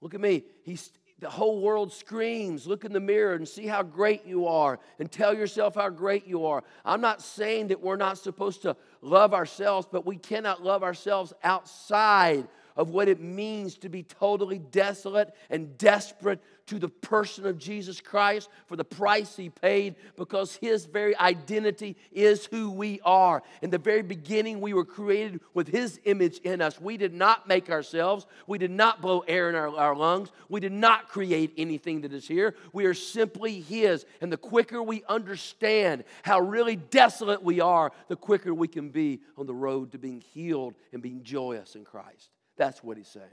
Look 0.00 0.14
at 0.14 0.20
me. 0.20 0.44
He's, 0.62 0.92
the 1.18 1.30
whole 1.30 1.60
world 1.60 1.92
screams, 1.92 2.66
look 2.66 2.84
in 2.84 2.92
the 2.92 3.00
mirror 3.00 3.34
and 3.34 3.48
see 3.48 3.66
how 3.66 3.82
great 3.82 4.24
you 4.24 4.46
are 4.46 4.78
and 4.98 5.10
tell 5.10 5.34
yourself 5.34 5.74
how 5.74 5.88
great 5.88 6.26
you 6.26 6.46
are. 6.46 6.62
I'm 6.84 7.00
not 7.00 7.22
saying 7.22 7.68
that 7.68 7.80
we're 7.80 7.96
not 7.96 8.18
supposed 8.18 8.62
to 8.62 8.76
love 9.00 9.34
ourselves, 9.34 9.88
but 9.90 10.06
we 10.06 10.16
cannot 10.16 10.62
love 10.62 10.84
ourselves 10.84 11.32
outside 11.42 12.46
of 12.78 12.90
what 12.90 13.08
it 13.08 13.20
means 13.20 13.76
to 13.78 13.88
be 13.88 14.04
totally 14.04 14.58
desolate 14.58 15.34
and 15.50 15.76
desperate 15.76 16.40
to 16.68 16.78
the 16.78 16.88
person 16.88 17.46
of 17.46 17.58
Jesus 17.58 18.00
Christ 18.00 18.48
for 18.66 18.76
the 18.76 18.84
price 18.84 19.34
he 19.36 19.48
paid 19.48 19.96
because 20.16 20.54
his 20.56 20.84
very 20.84 21.16
identity 21.16 21.96
is 22.12 22.46
who 22.46 22.70
we 22.70 23.00
are. 23.04 23.42
In 23.62 23.70
the 23.70 23.78
very 23.78 24.02
beginning, 24.02 24.60
we 24.60 24.74
were 24.74 24.84
created 24.84 25.40
with 25.54 25.66
his 25.66 25.98
image 26.04 26.38
in 26.38 26.60
us. 26.60 26.80
We 26.80 26.96
did 26.96 27.14
not 27.14 27.48
make 27.48 27.68
ourselves, 27.68 28.26
we 28.46 28.58
did 28.58 28.70
not 28.70 29.00
blow 29.00 29.20
air 29.26 29.48
in 29.48 29.54
our, 29.54 29.74
our 29.76 29.96
lungs, 29.96 30.30
we 30.48 30.60
did 30.60 30.72
not 30.72 31.08
create 31.08 31.54
anything 31.56 32.02
that 32.02 32.12
is 32.12 32.28
here. 32.28 32.54
We 32.72 32.84
are 32.84 32.94
simply 32.94 33.60
his. 33.60 34.04
And 34.20 34.30
the 34.30 34.36
quicker 34.36 34.82
we 34.82 35.02
understand 35.08 36.04
how 36.22 36.40
really 36.40 36.76
desolate 36.76 37.42
we 37.42 37.60
are, 37.60 37.90
the 38.08 38.16
quicker 38.16 38.54
we 38.54 38.68
can 38.68 38.90
be 38.90 39.20
on 39.36 39.46
the 39.46 39.54
road 39.54 39.92
to 39.92 39.98
being 39.98 40.20
healed 40.20 40.74
and 40.92 41.02
being 41.02 41.24
joyous 41.24 41.74
in 41.74 41.84
Christ. 41.84 42.30
That's 42.58 42.84
what 42.84 42.96
he's 42.96 43.08
saying. 43.08 43.26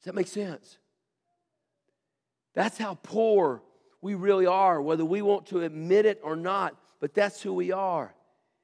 Does 0.00 0.06
that 0.06 0.14
make 0.14 0.28
sense? 0.28 0.78
That's 2.54 2.78
how 2.78 2.94
poor 3.02 3.62
we 4.00 4.14
really 4.14 4.46
are, 4.46 4.80
whether 4.80 5.04
we 5.04 5.22
want 5.22 5.46
to 5.46 5.60
admit 5.62 6.06
it 6.06 6.20
or 6.22 6.36
not, 6.36 6.76
but 7.00 7.14
that's 7.14 7.42
who 7.42 7.52
we 7.52 7.72
are. 7.72 8.14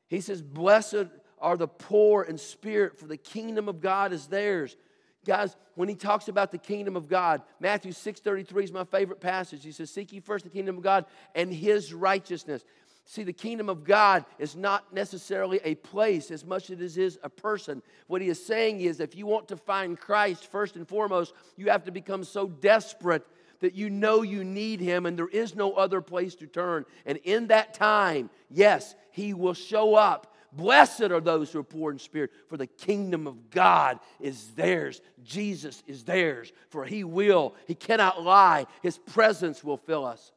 He 0.08 0.20
says, 0.20 0.42
Blessed 0.42 1.06
are 1.40 1.56
the 1.56 1.68
poor 1.68 2.22
in 2.22 2.38
spirit, 2.38 2.98
for 2.98 3.06
the 3.06 3.16
kingdom 3.16 3.68
of 3.68 3.80
God 3.80 4.12
is 4.12 4.26
theirs. 4.26 4.76
Guys, 5.25 5.56
when 5.75 5.88
he 5.88 5.94
talks 5.94 6.28
about 6.28 6.50
the 6.50 6.58
kingdom 6.58 6.96
of 6.96 7.08
God, 7.08 7.42
Matthew 7.60 7.92
6:33 7.92 8.64
is 8.64 8.72
my 8.72 8.84
favorite 8.84 9.20
passage. 9.20 9.64
He 9.64 9.72
says, 9.72 9.90
Seek 9.90 10.12
ye 10.12 10.20
first 10.20 10.44
the 10.44 10.50
kingdom 10.50 10.76
of 10.76 10.82
God 10.82 11.04
and 11.34 11.52
his 11.52 11.92
righteousness. 11.92 12.64
See, 13.11 13.23
the 13.23 13.33
kingdom 13.33 13.71
of 13.71 13.85
God 13.85 14.27
is 14.38 14.55
not 14.55 14.93
necessarily 14.93 15.61
a 15.65 15.77
place 15.77 16.31
as 16.31 16.45
much 16.45 16.69
as 16.69 16.79
it 16.79 16.99
is 16.99 17.19
a 17.23 17.31
person. 17.31 17.83
What 18.07 18.21
he 18.21 18.29
is 18.29 18.45
saying 18.45 18.83
is 18.83 19.00
if 19.00 19.17
you 19.17 19.25
want 19.25 19.49
to 19.49 19.57
find 19.57 19.99
Christ 19.99 20.53
first 20.53 20.77
and 20.77 20.87
foremost, 20.87 21.33
you 21.57 21.71
have 21.71 21.85
to 21.85 21.91
become 21.91 22.23
so 22.23 22.49
desperate 22.49 23.27
that 23.61 23.75
you 23.75 23.88
know 23.88 24.21
you 24.21 24.45
need 24.45 24.81
him 24.81 25.07
and 25.07 25.19
there 25.19 25.27
is 25.27 25.57
no 25.57 25.73
other 25.73 26.03
place 26.03 26.35
to 26.35 26.47
turn. 26.47 26.85
And 27.07 27.17
in 27.25 27.47
that 27.47 27.73
time, 27.73 28.29
yes, 28.50 28.95
he 29.11 29.33
will 29.33 29.55
show 29.55 29.95
up. 29.95 30.37
Blessed 30.53 31.05
are 31.05 31.21
those 31.23 31.50
who 31.50 31.61
are 31.61 31.65
poor 31.65 31.91
in 31.91 31.99
spirit, 31.99 32.31
for 32.47 32.59
the 32.59 32.67
kingdom 32.67 33.27
of 33.27 33.49
God 33.49 34.00
is 34.21 34.49
theirs. 34.49 35.00
Jesus 35.25 35.83
is 35.87 36.05
theirs, 36.05 36.53
for 36.69 36.85
he 36.85 37.05
will. 37.05 37.55
He 37.67 37.75
cannot 37.75 38.23
lie. 38.23 38.67
His 38.83 38.99
presence 38.99 39.65
will 39.65 39.79
fill 39.79 40.05
us. 40.05 40.31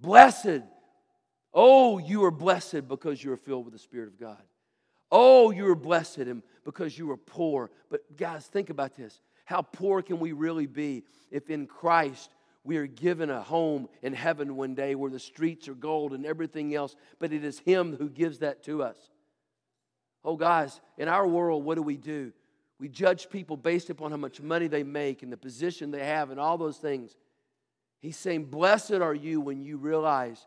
Blessed 0.00 0.62
Oh, 1.52 1.98
you 1.98 2.24
are 2.24 2.30
blessed 2.30 2.88
because 2.88 3.22
you 3.22 3.32
are 3.32 3.36
filled 3.36 3.64
with 3.64 3.72
the 3.72 3.78
Spirit 3.78 4.08
of 4.08 4.18
God. 4.18 4.42
Oh, 5.10 5.50
you 5.50 5.66
are 5.70 5.74
blessed 5.74 6.28
because 6.64 6.98
you 6.98 7.10
are 7.10 7.16
poor. 7.16 7.70
But 7.90 8.16
guys, 8.16 8.46
think 8.46 8.70
about 8.70 8.94
this. 8.94 9.20
How 9.44 9.62
poor 9.62 10.02
can 10.02 10.20
we 10.20 10.32
really 10.32 10.66
be 10.66 11.04
if 11.30 11.48
in 11.48 11.66
Christ 11.66 12.34
we 12.64 12.76
are 12.76 12.86
given 12.86 13.30
a 13.30 13.40
home 13.40 13.88
in 14.02 14.12
heaven 14.12 14.56
one 14.56 14.74
day 14.74 14.94
where 14.94 15.10
the 15.10 15.18
streets 15.18 15.68
are 15.68 15.74
gold 15.74 16.12
and 16.12 16.26
everything 16.26 16.74
else, 16.74 16.94
but 17.18 17.32
it 17.32 17.42
is 17.42 17.58
Him 17.60 17.96
who 17.96 18.10
gives 18.10 18.40
that 18.40 18.62
to 18.64 18.82
us? 18.82 18.98
Oh, 20.22 20.36
guys, 20.36 20.80
in 20.98 21.08
our 21.08 21.26
world, 21.26 21.64
what 21.64 21.76
do 21.76 21.82
we 21.82 21.96
do? 21.96 22.32
We 22.78 22.88
judge 22.88 23.30
people 23.30 23.56
based 23.56 23.88
upon 23.88 24.10
how 24.10 24.18
much 24.18 24.42
money 24.42 24.68
they 24.68 24.82
make 24.82 25.22
and 25.22 25.32
the 25.32 25.36
position 25.36 25.90
they 25.90 26.04
have 26.04 26.30
and 26.30 26.38
all 26.38 26.58
those 26.58 26.76
things. 26.76 27.16
He's 28.00 28.16
saying, 28.16 28.44
Blessed 28.44 28.92
are 28.92 29.14
you 29.14 29.40
when 29.40 29.62
you 29.62 29.78
realize 29.78 30.46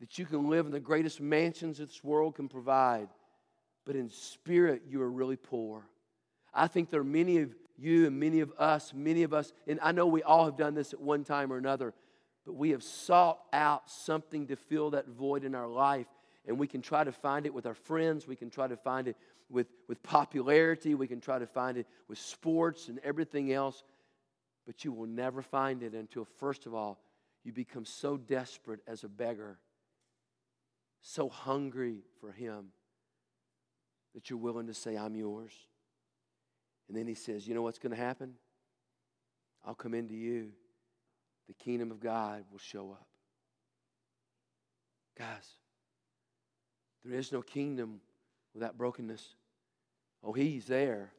that 0.00 0.18
you 0.18 0.26
can 0.26 0.48
live 0.48 0.66
in 0.66 0.72
the 0.72 0.80
greatest 0.80 1.20
mansions 1.20 1.78
this 1.78 2.04
world 2.04 2.34
can 2.34 2.48
provide, 2.48 3.08
but 3.84 3.96
in 3.96 4.10
spirit 4.10 4.82
you 4.88 5.00
are 5.00 5.10
really 5.10 5.36
poor. 5.36 5.82
I 6.52 6.66
think 6.66 6.90
there 6.90 7.00
are 7.00 7.04
many 7.04 7.38
of 7.38 7.54
you 7.78 8.06
and 8.06 8.18
many 8.18 8.40
of 8.40 8.52
us, 8.58 8.92
many 8.94 9.22
of 9.22 9.32
us, 9.32 9.52
and 9.66 9.78
I 9.82 9.92
know 9.92 10.06
we 10.06 10.22
all 10.22 10.44
have 10.44 10.56
done 10.56 10.74
this 10.74 10.92
at 10.92 11.00
one 11.00 11.24
time 11.24 11.52
or 11.52 11.56
another, 11.56 11.94
but 12.44 12.54
we 12.54 12.70
have 12.70 12.82
sought 12.82 13.40
out 13.52 13.90
something 13.90 14.46
to 14.48 14.56
fill 14.56 14.90
that 14.90 15.08
void 15.08 15.44
in 15.44 15.54
our 15.54 15.68
life. 15.68 16.06
And 16.46 16.58
we 16.58 16.68
can 16.68 16.80
try 16.80 17.02
to 17.02 17.10
find 17.10 17.44
it 17.44 17.52
with 17.52 17.66
our 17.66 17.74
friends, 17.74 18.26
we 18.26 18.36
can 18.36 18.50
try 18.50 18.68
to 18.68 18.76
find 18.76 19.08
it 19.08 19.16
with, 19.50 19.66
with 19.88 20.02
popularity, 20.02 20.94
we 20.94 21.08
can 21.08 21.20
try 21.20 21.38
to 21.38 21.46
find 21.46 21.76
it 21.76 21.86
with 22.08 22.18
sports 22.18 22.88
and 22.88 23.00
everything 23.02 23.52
else, 23.52 23.82
but 24.64 24.84
you 24.84 24.92
will 24.92 25.06
never 25.06 25.42
find 25.42 25.82
it 25.82 25.92
until, 25.92 26.24
first 26.24 26.66
of 26.66 26.74
all, 26.74 27.00
you 27.44 27.52
become 27.52 27.84
so 27.84 28.16
desperate 28.16 28.80
as 28.86 29.04
a 29.04 29.08
beggar 29.08 29.58
so 31.02 31.28
hungry 31.28 32.02
for 32.20 32.32
Him 32.32 32.68
that 34.14 34.30
you're 34.30 34.38
willing 34.38 34.66
to 34.66 34.74
say, 34.74 34.96
I'm 34.96 35.14
yours. 35.14 35.52
And 36.88 36.96
then 36.96 37.06
He 37.06 37.14
says, 37.14 37.46
You 37.46 37.54
know 37.54 37.62
what's 37.62 37.78
going 37.78 37.94
to 37.94 38.02
happen? 38.02 38.34
I'll 39.64 39.74
come 39.74 39.94
into 39.94 40.14
you. 40.14 40.52
The 41.48 41.54
kingdom 41.54 41.90
of 41.90 42.00
God 42.00 42.44
will 42.50 42.58
show 42.58 42.90
up. 42.90 43.06
Guys, 45.18 45.48
there 47.04 47.18
is 47.18 47.32
no 47.32 47.40
kingdom 47.42 48.00
without 48.54 48.76
brokenness. 48.76 49.34
Oh, 50.24 50.32
He's 50.32 50.66
there, 50.66 51.12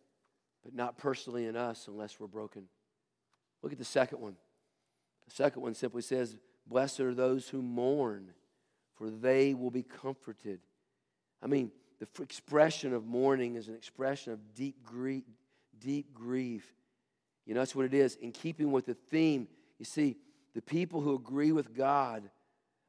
but 0.64 0.74
not 0.74 0.98
personally 0.98 1.46
in 1.46 1.56
us 1.56 1.88
unless 1.88 2.20
we're 2.20 2.28
broken. 2.28 2.64
Look 3.62 3.72
at 3.72 3.78
the 3.78 3.86
second 3.86 4.20
one. 4.20 4.36
The 5.28 5.36
second 5.36 5.62
one 5.62 5.74
simply 5.74 6.02
says, 6.02 6.38
Blessed 6.66 7.00
are 7.00 7.14
those 7.14 7.50
who 7.50 7.62
mourn 7.62 8.30
for 8.98 9.10
they 9.10 9.54
will 9.54 9.72
be 9.72 9.84
comforted. 9.84 10.60
I 11.42 11.48
mean, 11.48 11.72
the 12.00 12.08
expression 12.22 12.94
of 12.94 13.06
mourning 13.06 13.56
is 13.56 13.68
an 13.68 13.76
expression 13.76 14.34
of 14.34 14.54
deep 14.54 14.84
grief, 14.84 15.24
deep 15.80 16.14
grief. 16.14 16.66
You 17.46 17.54
know, 17.54 17.62
that's 17.62 17.76
what 17.76 17.86
it 17.86 17.94
is. 17.94 18.16
In 18.16 18.32
keeping 18.32 18.72
with 18.72 18.86
the 18.86 18.94
theme, 18.94 19.48
you 19.80 19.86
see, 19.86 20.18
the 20.54 20.62
people 20.62 21.02
who 21.02 21.16
agree 21.16 21.52
with 21.52 21.76
God 21.76 22.30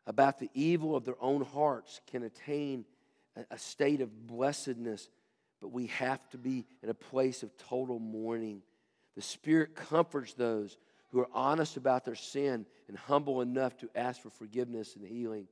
about 0.07 0.39
the 0.39 0.51
evil 0.55 0.97
of 0.97 1.05
their 1.05 1.21
own 1.21 1.43
hearts 1.43 2.01
can 2.11 2.23
attain 2.23 2.85
a 3.51 3.59
state 3.59 4.01
of 4.01 4.27
blessedness, 4.27 5.09
but 5.61 5.69
we 5.69 5.87
have 5.89 6.29
to 6.31 6.39
be 6.39 6.67
in 6.83 6.89
a 6.89 6.95
place 6.95 7.43
of 7.43 7.57
total 7.57 7.99
mourning. 7.99 8.63
The 9.17 9.23
Spirit 9.23 9.75
comforts 9.75 10.35
those 10.35 10.77
who 11.11 11.21
are 11.21 11.29
honest 11.33 11.77
about 11.77 12.05
their 12.05 12.15
sin 12.15 12.67
and 12.89 12.97
humble 12.97 13.41
enough 13.41 13.77
to 13.79 13.91
ask 13.95 14.21
for 14.23 14.31
forgiveness 14.31 14.97
and 14.97 15.07
healing. 15.07 15.47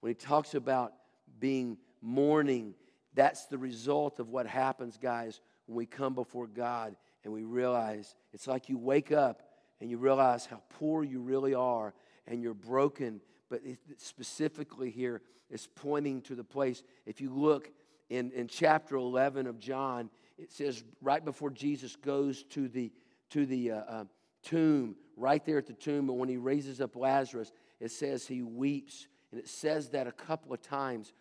When 0.00 0.10
he 0.10 0.14
talks 0.14 0.54
about 0.54 0.92
being 1.38 1.78
mourning, 2.00 2.74
that's 3.14 3.46
the 3.46 3.58
result 3.58 4.20
of 4.20 4.28
what 4.28 4.46
happens, 4.46 4.96
guys, 4.96 5.40
when 5.66 5.76
we 5.76 5.86
come 5.86 6.14
before 6.14 6.46
God 6.46 6.96
and 7.24 7.32
we 7.32 7.42
realize 7.42 8.14
it's 8.32 8.46
like 8.46 8.68
you 8.68 8.78
wake 8.78 9.10
up 9.10 9.42
and 9.80 9.90
you 9.90 9.98
realize 9.98 10.46
how 10.46 10.62
poor 10.78 11.02
you 11.02 11.20
really 11.20 11.54
are 11.54 11.94
and 12.26 12.42
you're 12.42 12.54
broken. 12.54 13.20
But 13.48 13.62
specifically 13.96 14.90
here, 14.90 15.22
it's 15.50 15.68
pointing 15.74 16.22
to 16.22 16.34
the 16.34 16.44
place. 16.44 16.82
If 17.04 17.20
you 17.20 17.30
look 17.30 17.70
in, 18.10 18.30
in 18.32 18.48
chapter 18.48 18.96
11 18.96 19.46
of 19.46 19.58
John, 19.58 20.10
it 20.38 20.52
says 20.52 20.82
right 21.00 21.24
before 21.24 21.50
Jesus 21.50 21.96
goes 21.96 22.42
to 22.50 22.68
the, 22.68 22.92
to 23.30 23.46
the 23.46 23.72
uh, 23.72 23.76
uh, 23.76 24.04
tomb, 24.42 24.96
right 25.16 25.44
there 25.44 25.58
at 25.58 25.66
the 25.66 25.72
tomb, 25.72 26.06
but 26.06 26.14
when 26.14 26.28
he 26.28 26.36
raises 26.36 26.80
up 26.80 26.94
Lazarus, 26.96 27.50
it 27.80 27.90
says 27.90 28.26
he 28.26 28.42
weeps 28.42 29.08
and 29.30 29.40
it 29.40 29.48
says 29.48 29.90
that 29.90 30.06
a 30.06 30.12
couple 30.12 30.52
of 30.52 30.62
times. 30.62 31.12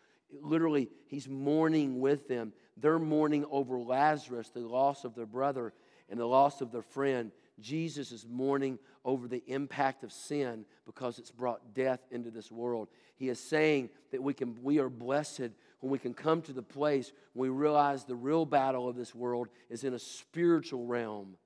Literally, 0.41 0.89
he's 1.07 1.29
mourning 1.29 1.99
with 1.99 2.27
them. 2.27 2.51
They're 2.77 2.99
mourning 2.99 3.45
over 3.51 3.79
Lazarus, 3.79 4.49
the 4.49 4.61
loss 4.61 5.05
of 5.05 5.15
their 5.15 5.25
brother 5.25 5.73
and 6.09 6.19
the 6.19 6.25
loss 6.25 6.61
of 6.61 6.71
their 6.71 6.81
friend. 6.81 7.31
Jesus 7.59 8.11
is 8.11 8.25
mourning 8.27 8.79
over 9.05 9.27
the 9.27 9.43
impact 9.47 10.03
of 10.03 10.11
sin 10.11 10.65
because 10.85 11.19
it's 11.19 11.31
brought 11.31 11.73
death 11.73 12.01
into 12.11 12.31
this 12.31 12.51
world. 12.51 12.89
He 13.15 13.29
is 13.29 13.39
saying 13.39 13.89
that 14.11 14.21
we, 14.21 14.33
can, 14.33 14.57
we 14.61 14.79
are 14.79 14.89
blessed 14.89 15.51
when 15.79 15.91
we 15.91 15.99
can 15.99 16.13
come 16.13 16.41
to 16.43 16.53
the 16.53 16.61
place 16.61 17.11
when 17.33 17.49
we 17.49 17.55
realize 17.55 18.03
the 18.03 18.15
real 18.15 18.45
battle 18.45 18.89
of 18.89 18.95
this 18.95 19.15
world 19.15 19.47
is 19.69 19.83
in 19.83 19.93
a 19.93 19.99
spiritual 19.99 20.85
realm. 20.85 21.37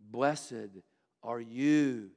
Blessed 0.00 0.70
are 1.22 1.40
you 1.40 2.10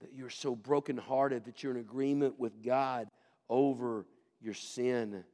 that 0.00 0.12
you're 0.14 0.30
so 0.30 0.54
brokenhearted 0.54 1.44
that 1.44 1.62
you're 1.62 1.72
in 1.72 1.80
agreement 1.80 2.38
with 2.38 2.62
God 2.62 3.08
over 3.48 4.06
your 4.40 4.54
sin. 4.54 5.24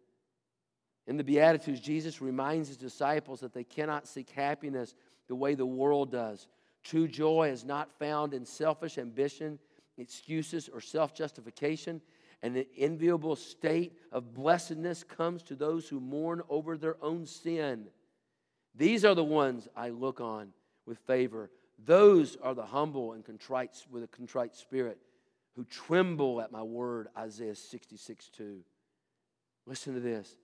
In 1.06 1.16
the 1.16 1.24
Beatitudes, 1.24 1.80
Jesus 1.80 2.20
reminds 2.20 2.68
his 2.68 2.76
disciples 2.76 3.40
that 3.40 3.52
they 3.52 3.64
cannot 3.64 4.08
seek 4.08 4.30
happiness 4.30 4.94
the 5.28 5.36
way 5.36 5.54
the 5.54 5.66
world 5.66 6.10
does. 6.10 6.48
True 6.82 7.06
joy 7.06 7.50
is 7.50 7.64
not 7.64 7.90
found 7.98 8.34
in 8.34 8.44
selfish 8.44 8.98
ambition, 8.98 9.58
excuses, 9.98 10.68
or 10.68 10.80
self 10.80 11.14
justification. 11.14 12.00
And 12.42 12.56
an 12.56 12.66
enviable 12.76 13.34
state 13.34 13.94
of 14.12 14.34
blessedness 14.34 15.02
comes 15.02 15.42
to 15.44 15.54
those 15.54 15.88
who 15.88 16.00
mourn 16.00 16.42
over 16.48 16.76
their 16.76 16.96
own 17.02 17.24
sin. 17.24 17.86
These 18.74 19.04
are 19.04 19.14
the 19.14 19.24
ones 19.24 19.68
I 19.74 19.88
look 19.88 20.20
on 20.20 20.52
with 20.84 20.98
favor. 20.98 21.50
Those 21.84 22.36
are 22.42 22.54
the 22.54 22.66
humble 22.66 23.12
and 23.12 23.24
contrite 23.24 23.84
with 23.90 24.02
a 24.02 24.08
contrite 24.08 24.54
spirit 24.54 24.98
who 25.54 25.64
tremble 25.64 26.40
at 26.40 26.52
my 26.52 26.62
word, 26.62 27.08
Isaiah 27.16 27.54
66 27.54 28.28
2. 28.30 28.62
Listen 29.66 29.94
to 29.94 30.00
this. 30.00 30.36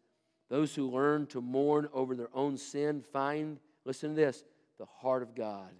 Those 0.48 0.74
who 0.74 0.90
learn 0.90 1.26
to 1.28 1.40
mourn 1.40 1.88
over 1.92 2.14
their 2.14 2.28
own 2.34 2.56
sin 2.56 3.02
find, 3.12 3.58
listen 3.84 4.10
to 4.10 4.16
this, 4.16 4.44
the 4.78 4.86
heart 4.86 5.22
of 5.22 5.34
God. 5.34 5.70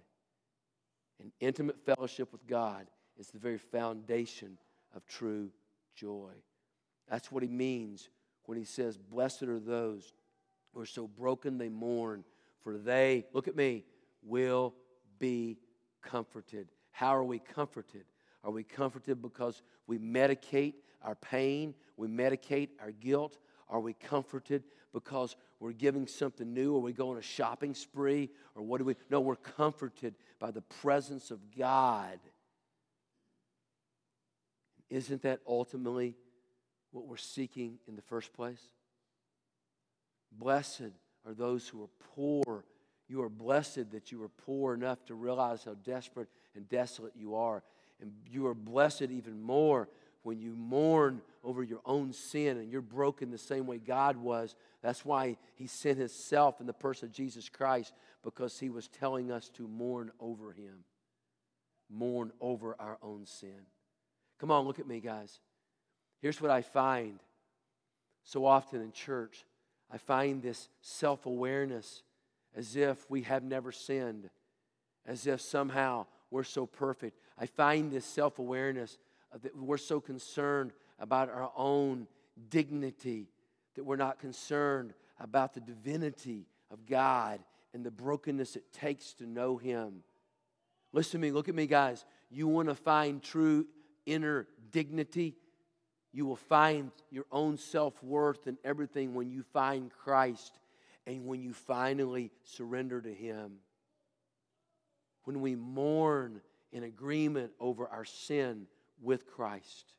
And 1.19 1.31
intimate 1.39 1.85
fellowship 1.85 2.31
with 2.31 2.47
God 2.47 2.87
is 3.17 3.27
the 3.27 3.39
very 3.39 3.57
foundation 3.57 4.57
of 4.95 5.05
true 5.05 5.51
joy. 5.95 6.31
That's 7.09 7.31
what 7.31 7.43
he 7.43 7.49
means 7.49 8.09
when 8.45 8.57
he 8.57 8.63
says, 8.63 8.97
Blessed 8.97 9.43
are 9.43 9.59
those 9.59 10.13
who 10.73 10.81
are 10.81 10.85
so 10.85 11.07
broken 11.07 11.57
they 11.57 11.69
mourn, 11.69 12.23
for 12.63 12.77
they, 12.77 13.25
look 13.33 13.47
at 13.47 13.55
me, 13.55 13.83
will 14.23 14.73
be 15.19 15.57
comforted. 16.01 16.67
How 16.91 17.15
are 17.15 17.23
we 17.23 17.39
comforted? 17.39 18.05
Are 18.43 18.51
we 18.51 18.63
comforted 18.63 19.21
because 19.21 19.61
we 19.87 19.97
medicate 19.97 20.75
our 21.01 21.15
pain? 21.15 21.73
We 21.97 22.07
medicate 22.07 22.69
our 22.81 22.91
guilt? 22.91 23.37
Are 23.69 23.79
we 23.79 23.93
comforted 23.93 24.63
because 24.93 25.35
we're 25.59 25.71
giving 25.71 26.07
something 26.07 26.53
new? 26.53 26.75
Are 26.75 26.79
we 26.79 26.93
going 26.93 27.17
a 27.17 27.21
shopping 27.21 27.73
spree? 27.73 28.29
Or 28.55 28.61
what 28.61 28.79
do 28.79 28.85
we? 28.85 28.95
No, 29.09 29.21
we're 29.21 29.35
comforted 29.35 30.15
by 30.39 30.51
the 30.51 30.61
presence 30.61 31.31
of 31.31 31.39
God. 31.57 32.19
Isn't 34.89 35.23
that 35.23 35.39
ultimately 35.47 36.15
what 36.91 37.07
we're 37.07 37.17
seeking 37.17 37.79
in 37.87 37.95
the 37.95 38.01
first 38.03 38.33
place? 38.33 38.61
Blessed 40.31 40.91
are 41.25 41.33
those 41.33 41.67
who 41.67 41.83
are 41.83 41.89
poor. 42.15 42.65
You 43.13 43.21
are 43.21 43.29
blessed 43.29 43.91
that 43.91 44.11
you 44.11 44.23
are 44.23 44.29
poor 44.29 44.73
enough 44.73 45.05
to 45.05 45.13
realize 45.13 45.65
how 45.65 45.75
desperate 45.83 46.29
and 46.55 46.67
desolate 46.67 47.13
you 47.15 47.35
are. 47.35 47.61
And 48.01 48.11
you 48.27 48.47
are 48.47 48.55
blessed 48.55 49.03
even 49.03 49.39
more 49.39 49.87
when 50.23 50.39
you 50.39 50.55
mourn 50.55 51.21
over 51.43 51.61
your 51.61 51.81
own 51.85 52.11
sin 52.11 52.57
and 52.57 52.71
you're 52.71 52.81
broken 52.81 53.29
the 53.29 53.37
same 53.37 53.67
way 53.67 53.77
God 53.77 54.17
was. 54.17 54.55
That's 54.81 55.05
why 55.05 55.37
He 55.53 55.67
sent 55.67 55.99
Himself 55.99 56.59
in 56.59 56.65
the 56.65 56.73
person 56.73 57.07
of 57.07 57.13
Jesus 57.13 57.49
Christ 57.49 57.93
because 58.23 58.59
He 58.59 58.71
was 58.71 58.87
telling 58.87 59.31
us 59.31 59.47
to 59.57 59.67
mourn 59.67 60.11
over 60.19 60.51
Him, 60.51 60.83
mourn 61.91 62.31
over 62.41 62.75
our 62.79 62.97
own 63.03 63.27
sin. 63.27 63.67
Come 64.39 64.49
on, 64.49 64.65
look 64.65 64.79
at 64.79 64.87
me, 64.87 64.99
guys. 64.99 65.39
Here's 66.19 66.41
what 66.41 66.49
I 66.49 66.63
find 66.63 67.19
so 68.23 68.43
often 68.43 68.81
in 68.81 68.91
church 68.91 69.45
I 69.91 69.99
find 69.99 70.41
this 70.41 70.67
self 70.81 71.27
awareness 71.27 72.01
as 72.55 72.75
if 72.75 73.09
we 73.09 73.21
have 73.23 73.43
never 73.43 73.71
sinned, 73.71 74.29
as 75.05 75.27
if 75.27 75.41
somehow 75.41 76.05
we're 76.31 76.43
so 76.43 76.65
perfect. 76.65 77.19
I 77.37 77.45
find 77.45 77.91
this 77.91 78.05
self 78.05 78.39
awareness 78.39 78.97
that 79.41 79.55
we're 79.55 79.77
so 79.77 79.99
concerned 79.99 80.71
about 80.99 81.29
our 81.29 81.51
own 81.55 82.07
dignity 82.49 83.27
that 83.75 83.83
we're 83.83 83.95
not 83.95 84.19
concerned 84.19 84.93
about 85.19 85.53
the 85.53 85.61
divinity 85.61 86.47
of 86.71 86.85
God 86.85 87.39
and 87.73 87.83
the 87.83 87.91
brokenness 87.91 88.55
it 88.55 88.71
takes 88.71 89.13
to 89.13 89.25
know 89.25 89.57
Him. 89.57 90.03
Listen 90.91 91.19
to 91.19 91.27
me, 91.27 91.31
look 91.31 91.49
at 91.49 91.55
me, 91.55 91.65
guys. 91.65 92.05
You 92.29 92.47
want 92.47 92.69
to 92.69 92.75
find 92.75 93.21
true 93.21 93.65
inner 94.05 94.47
dignity? 94.71 95.35
You 96.11 96.25
will 96.25 96.35
find 96.35 96.91
your 97.09 97.25
own 97.31 97.57
self 97.57 98.01
worth 98.03 98.45
and 98.47 98.57
everything 98.63 99.15
when 99.15 99.29
you 99.29 99.43
find 99.53 99.91
Christ 99.91 100.59
and 101.05 101.25
when 101.25 101.41
you 101.41 101.53
finally 101.53 102.31
surrender 102.43 103.01
to 103.01 103.13
Him. 103.13 103.57
When 105.23 105.41
we 105.41 105.55
mourn 105.55 106.41
in 106.71 106.83
agreement 106.83 107.51
over 107.59 107.87
our 107.87 108.05
sin 108.05 108.67
with 109.01 109.27
Christ. 109.27 109.93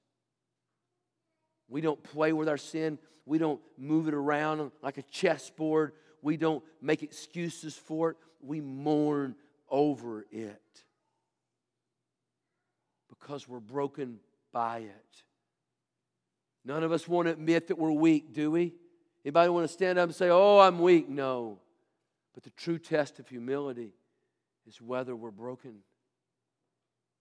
We 1.68 1.80
don't 1.80 2.02
play 2.02 2.32
with 2.32 2.48
our 2.48 2.58
sin. 2.58 2.98
We 3.26 3.38
don't 3.38 3.60
move 3.78 4.08
it 4.08 4.14
around 4.14 4.70
like 4.82 4.98
a 4.98 5.02
chessboard. 5.02 5.92
We 6.20 6.36
don't 6.36 6.62
make 6.82 7.02
excuses 7.02 7.74
for 7.74 8.10
it. 8.10 8.16
We 8.42 8.60
mourn 8.60 9.36
over 9.70 10.26
it 10.30 10.60
because 13.08 13.48
we're 13.48 13.60
broken 13.60 14.18
by 14.52 14.78
it. 14.78 15.22
None 16.64 16.82
of 16.82 16.92
us 16.92 17.06
want 17.06 17.26
to 17.26 17.32
admit 17.32 17.68
that 17.68 17.78
we're 17.78 17.92
weak, 17.92 18.32
do 18.32 18.50
we? 18.50 18.74
Anybody 19.24 19.48
want 19.48 19.66
to 19.66 19.72
stand 19.72 19.98
up 19.98 20.08
and 20.08 20.14
say, 20.14 20.28
Oh, 20.28 20.58
I'm 20.58 20.78
weak? 20.78 21.08
No. 21.08 21.58
But 22.34 22.42
the 22.42 22.50
true 22.50 22.78
test 22.78 23.18
of 23.18 23.28
humility 23.28 23.94
is 24.66 24.80
whether 24.80 25.14
we're 25.14 25.30
broken, 25.30 25.76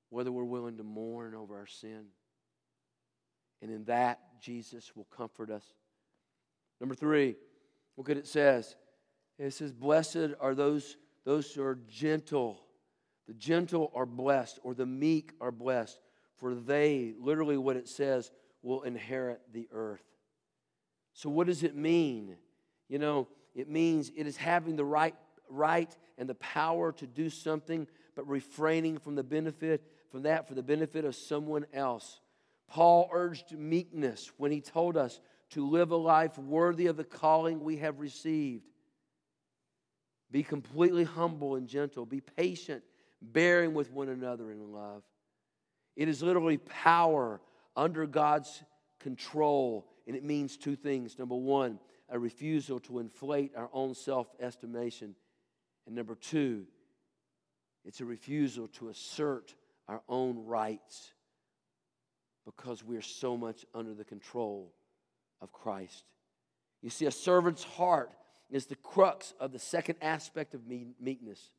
whether 0.10 0.32
we're 0.32 0.44
willing 0.44 0.78
to 0.78 0.84
mourn 0.84 1.36
over 1.36 1.58
our 1.58 1.68
sin. 1.68 2.06
And 3.62 3.72
in 3.72 3.86
that, 3.86 4.20
Jesus 4.42 4.92
will 4.96 5.08
comfort 5.16 5.50
us. 5.50 5.64
Number 6.82 6.96
three, 6.96 7.36
look 7.96 8.10
at 8.10 8.18
it 8.18 8.28
says. 8.28 8.76
It 9.40 9.52
says, 9.54 9.72
Blessed 9.72 10.36
are 10.40 10.56
those, 10.56 10.98
those 11.24 11.52
who 11.54 11.64
are 11.64 11.80
gentle. 11.88 12.60
The 13.28 13.34
gentle 13.34 13.92
are 13.96 14.06
blessed, 14.06 14.60
or 14.64 14.74
the 14.74 14.86
meek 14.86 15.32
are 15.40 15.52
blessed, 15.52 16.00
for 16.36 16.54
they, 16.56 17.14
literally 17.18 17.58
what 17.58 17.78
it 17.78 17.88
says, 17.88 18.32
will 18.62 18.82
inherit 18.84 19.42
the 19.54 19.70
earth. 19.72 20.04
So, 21.14 21.30
what 21.30 21.48
does 21.48 21.64
it 21.64 21.76
mean? 21.76 22.36
You 22.90 23.00
know, 23.00 23.28
it 23.56 23.70
means 23.70 24.12
it 24.16 24.28
is 24.28 24.38
having 24.38 24.76
the 24.76 24.86
right, 24.86 25.16
right 25.50 25.96
and 26.18 26.28
the 26.28 26.36
power 26.36 26.92
to 26.94 27.08
do 27.08 27.30
something, 27.30 27.88
but 28.16 28.28
refraining 28.28 28.98
from 28.98 29.16
the 29.16 29.24
benefit 29.24 29.84
from 30.14 30.22
that 30.22 30.48
for 30.48 30.54
the 30.54 30.62
benefit 30.62 31.06
of 31.06 31.16
someone 31.16 31.66
else. 31.74 32.22
Paul 32.68 33.10
urged 33.12 33.52
meekness 33.58 34.32
when 34.38 34.52
he 34.52 34.62
told 34.62 34.96
us 34.96 35.20
to 35.50 35.68
live 35.68 35.90
a 35.90 35.96
life 35.96 36.38
worthy 36.38 36.86
of 36.86 36.98
the 36.98 37.04
calling 37.04 37.64
we 37.64 37.78
have 37.78 38.00
received. 38.00 38.64
Be 40.30 40.44
completely 40.44 41.04
humble 41.04 41.56
and 41.56 41.68
gentle. 41.68 42.06
Be 42.06 42.22
patient, 42.22 42.84
bearing 43.24 43.74
with 43.74 43.92
one 43.92 44.08
another 44.08 44.52
in 44.52 44.72
love. 44.72 45.02
It 45.96 46.08
is 46.08 46.22
literally 46.22 46.60
power 46.60 47.42
under 47.76 48.06
God's 48.06 48.64
control, 49.00 49.88
and 50.08 50.16
it 50.16 50.24
means 50.24 50.58
two 50.58 50.76
things. 50.76 51.18
Number 51.18 51.36
one, 51.36 51.80
a 52.10 52.20
refusal 52.20 52.80
to 52.82 53.00
inflate 53.00 53.54
our 53.56 53.70
own 53.74 53.96
self 53.96 54.28
estimation. 54.40 55.16
And 55.86 55.96
number 55.96 56.16
two, 56.16 56.66
it's 57.86 58.02
a 58.02 58.06
refusal 58.06 58.68
to 58.80 58.90
assert 58.90 59.54
our 59.88 60.02
own 60.08 60.46
rights 60.46 61.12
because 62.46 62.84
we're 62.84 63.02
so 63.02 63.38
much 63.38 63.66
under 63.74 63.94
the 63.94 64.04
control 64.04 64.74
of 65.42 65.52
Christ. 65.52 66.04
You 66.82 66.90
see, 66.90 67.06
a 67.06 67.12
servant's 67.12 67.64
heart 67.64 68.12
is 68.50 68.66
the 68.66 68.76
crux 68.76 69.34
of 69.40 69.52
the 69.52 69.60
second 69.60 69.96
aspect 70.02 70.54
of 70.54 70.62
meekness. 70.68 71.50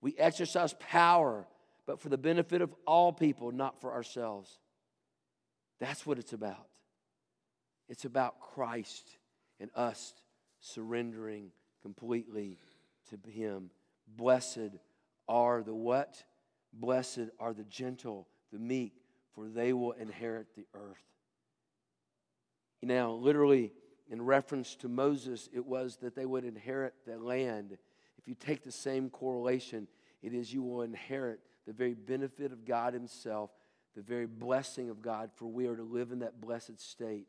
We 0.00 0.14
exercise 0.18 0.74
power, 0.78 1.46
but 1.86 2.00
for 2.00 2.08
the 2.08 2.18
benefit 2.18 2.60
of 2.60 2.74
all 2.86 3.12
people, 3.12 3.52
not 3.52 3.80
for 3.80 3.92
ourselves. 3.92 4.58
That's 5.80 6.04
what 6.04 6.18
it's 6.18 6.32
about. 6.32 6.66
It's 7.88 8.04
about 8.04 8.40
Christ 8.40 9.08
and 9.60 9.70
us 9.74 10.14
surrendering 10.60 11.50
completely 11.82 12.58
to 13.10 13.30
Him. 13.30 13.70
Blessed 14.16 14.78
are 15.28 15.62
the 15.62 15.74
what? 15.74 16.22
Blessed 16.72 17.30
are 17.38 17.54
the 17.54 17.64
gentle, 17.64 18.28
the 18.52 18.58
meek, 18.58 18.94
for 19.34 19.48
they 19.48 19.72
will 19.72 19.92
inherit 19.92 20.54
the 20.54 20.66
earth. 20.74 21.02
Now, 22.82 23.12
literally, 23.12 23.72
in 24.08 24.22
reference 24.22 24.76
to 24.76 24.88
Moses, 24.88 25.48
it 25.52 25.64
was 25.64 25.96
that 25.98 26.14
they 26.14 26.26
would 26.26 26.44
inherit 26.44 26.94
the 27.06 27.18
land. 27.18 27.76
if 28.18 28.28
you 28.28 28.34
take 28.34 28.62
the 28.62 28.72
same 28.72 29.10
correlation, 29.10 29.88
it 30.22 30.34
is 30.34 30.52
you 30.52 30.62
will 30.62 30.82
inherit 30.82 31.40
the 31.66 31.72
very 31.72 31.94
benefit 31.94 32.52
of 32.52 32.64
God 32.64 32.94
Himself, 32.94 33.50
the 33.94 34.02
very 34.02 34.26
blessing 34.26 34.90
of 34.90 35.02
God, 35.02 35.30
for 35.34 35.46
we 35.46 35.66
are 35.66 35.76
to 35.76 35.82
live 35.82 36.12
in 36.12 36.20
that 36.20 36.40
blessed 36.40 36.80
state. 36.80 37.26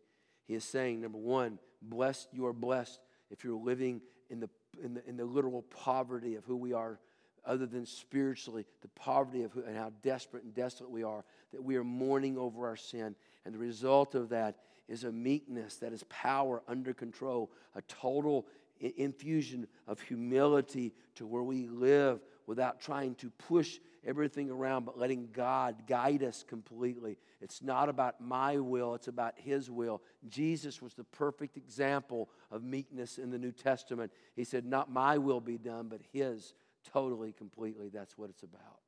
He 0.48 0.56
is 0.56 0.64
saying, 0.64 1.02
number 1.02 1.18
one, 1.18 1.60
blessed, 1.82 2.30
you 2.32 2.46
are 2.46 2.54
blessed 2.54 3.00
if 3.30 3.44
you're 3.44 3.60
living 3.60 4.02
in 4.30 4.40
the, 4.40 4.50
in 4.84 4.94
the, 4.94 5.08
in 5.08 5.18
the 5.18 5.26
literal 5.26 5.62
poverty 5.62 6.36
of 6.36 6.46
who 6.46 6.56
we 6.56 6.74
are, 6.74 7.00
other 7.46 7.66
than 7.66 7.86
spiritually, 7.86 8.66
the 8.82 8.88
poverty 8.90 9.44
of 9.44 9.52
who, 9.52 9.64
and 9.64 9.78
how 9.78 9.92
desperate 10.02 10.44
and 10.44 10.54
desolate 10.54 10.92
we 10.92 11.04
are, 11.04 11.24
that 11.52 11.64
we 11.64 11.76
are 11.76 11.84
mourning 11.84 12.38
over 12.38 12.68
our 12.68 12.76
sin. 12.76 13.16
And 13.46 13.54
the 13.54 13.60
result 13.60 14.16
of 14.16 14.30
that 14.30 14.58
is 14.88 15.04
a 15.04 15.12
meekness 15.12 15.76
that 15.78 15.94
is 15.94 16.04
power 16.04 16.62
under 16.68 16.94
control, 16.94 17.52
a 17.76 17.82
total 17.84 18.48
infusion 18.80 19.68
of 19.88 20.00
humility 20.02 20.94
to 21.16 21.26
where 21.26 21.44
we 21.44 21.68
live 21.68 22.20
without 22.48 22.80
trying 22.80 23.14
to 23.16 23.30
push 23.30 23.80
everything 24.06 24.50
around, 24.50 24.86
but 24.86 24.98
letting 24.98 25.28
God 25.34 25.76
guide 25.86 26.24
us 26.24 26.44
completely. 26.48 27.18
It's 27.42 27.62
not 27.62 27.90
about 27.90 28.22
my 28.22 28.58
will, 28.58 28.96
it's 28.96 29.10
about 29.10 29.34
His 29.36 29.70
will. 29.70 30.02
Jesus 30.30 30.82
was 30.82 30.94
the 30.94 31.04
perfect 31.04 31.58
example 31.58 32.30
of 32.50 32.64
meekness 32.64 33.18
in 33.18 33.30
the 33.30 33.38
New 33.38 33.52
Testament. 33.52 34.12
He 34.36 34.46
said, 34.46 34.66
Not 34.66 34.90
my 34.90 35.18
will 35.18 35.42
be 35.42 35.58
done, 35.58 35.90
but 35.90 36.02
His 36.14 36.54
totally, 36.92 37.34
completely. 37.34 37.90
That's 37.90 38.18
what 38.18 38.30
it's 38.30 38.44
about. 38.44 38.80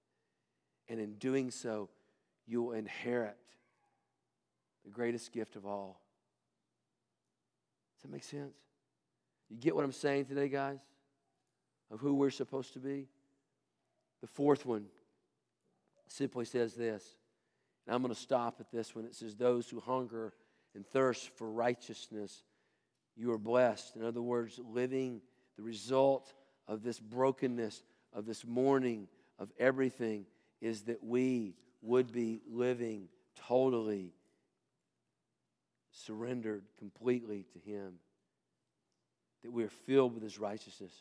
And 0.87 0.99
in 0.99 1.15
doing 1.15 1.51
so, 1.51 1.89
you 2.47 2.63
will 2.63 2.71
inherit 2.71 3.37
the 4.85 4.89
greatest 4.89 5.31
gift 5.33 5.55
of 5.55 5.65
all. 5.65 6.01
Does 7.97 8.03
that 8.03 8.11
make 8.11 8.23
sense? 8.23 8.55
You 9.49 9.57
get 9.57 9.75
what 9.75 9.83
I'm 9.83 9.91
saying 9.91 10.25
today, 10.25 10.47
guys? 10.47 10.79
Of 11.91 11.99
who 11.99 12.13
we're 12.13 12.29
supposed 12.29 12.73
to 12.73 12.79
be? 12.79 13.07
The 14.21 14.27
fourth 14.27 14.65
one 14.65 14.85
simply 16.07 16.45
says 16.45 16.73
this, 16.73 17.03
and 17.85 17.95
I'm 17.95 18.01
going 18.01 18.13
to 18.13 18.19
stop 18.19 18.57
at 18.59 18.71
this 18.71 18.95
one. 18.95 19.05
It 19.05 19.15
says, 19.15 19.35
Those 19.35 19.69
who 19.69 19.79
hunger 19.79 20.33
and 20.75 20.85
thirst 20.85 21.29
for 21.37 21.49
righteousness, 21.49 22.43
you 23.15 23.31
are 23.31 23.37
blessed. 23.37 23.95
In 23.95 24.03
other 24.03 24.21
words, 24.21 24.59
living 24.71 25.21
the 25.55 25.63
result 25.63 26.33
of 26.67 26.83
this 26.83 26.99
brokenness, 26.99 27.81
of 28.13 28.25
this 28.25 28.45
mourning, 28.45 29.07
of 29.37 29.51
everything, 29.59 30.25
is 30.61 30.83
that 30.83 31.03
we 31.03 31.55
would 31.81 32.11
be 32.11 32.41
living 32.49 33.07
totally 33.47 34.13
surrendered 35.91 36.63
completely 36.77 37.45
to 37.53 37.59
Him, 37.59 37.93
that 39.43 39.51
we 39.51 39.63
are 39.63 39.69
filled 39.69 40.13
with 40.13 40.23
His 40.23 40.37
righteousness. 40.37 40.93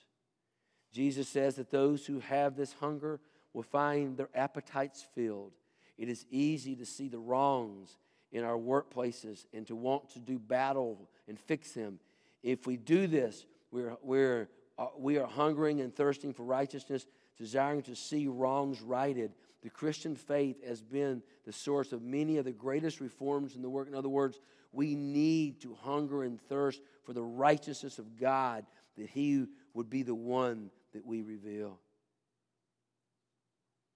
Jesus 0.93 1.29
says 1.29 1.57
that 1.57 1.71
those 1.71 2.07
who 2.07 2.21
have 2.21 2.57
this 2.57 2.73
hunger 2.75 3.21
will 3.53 3.63
find 3.63 4.17
their 4.17 4.31
appetites 4.35 5.07
filled. 5.15 5.53
It 5.97 6.09
is 6.09 6.25
easy 6.31 6.77
to 6.77 6.87
see 6.87 7.09
the 7.09 7.19
wrongs 7.19 7.99
in 8.33 8.45
our 8.45 8.57
workplaces 8.57 9.47
and 9.53 9.67
to 9.67 9.75
want 9.75 10.11
to 10.11 10.21
do 10.21 10.39
battle 10.39 11.09
and 11.27 11.39
fix 11.39 11.73
them. 11.73 11.99
If 12.43 12.67
we 12.67 12.77
do 12.77 13.07
this, 13.07 13.47
we're, 13.71 13.97
we're, 14.03 14.49
uh, 14.79 14.87
we 14.97 15.19
are 15.19 15.27
hungering 15.27 15.81
and 15.81 15.95
thirsting 15.95 16.33
for 16.33 16.45
righteousness, 16.45 17.07
desiring 17.37 17.83
to 17.83 17.97
see 17.97 18.29
wrongs 18.29 18.81
righted. 18.81 19.33
The 19.63 19.71
Christian 19.71 20.15
faith 20.15 20.65
has 20.67 20.81
been 20.81 21.23
the 21.45 21.53
source 21.53 21.93
of 21.93 22.03
many 22.03 22.37
of 22.37 22.45
the 22.45 22.53
greatest 22.53 23.01
reforms 23.01 23.57
in 23.57 23.63
the 23.63 23.71
work. 23.71 23.89
In 23.89 23.95
other 23.95 24.09
words, 24.09 24.39
we 24.73 24.95
need 24.95 25.61
to 25.63 25.75
hunger 25.83 26.23
and 26.23 26.41
thirst 26.41 26.81
for 27.05 27.13
the 27.13 27.23
righteousness 27.23 27.99
of 27.99 28.19
God, 28.19 28.65
that 28.97 29.09
He 29.09 29.47
would 29.75 29.91
be 29.91 30.03
the 30.03 30.15
one 30.15 30.71
that 30.93 31.05
we 31.05 31.23
reveal. 31.23 31.79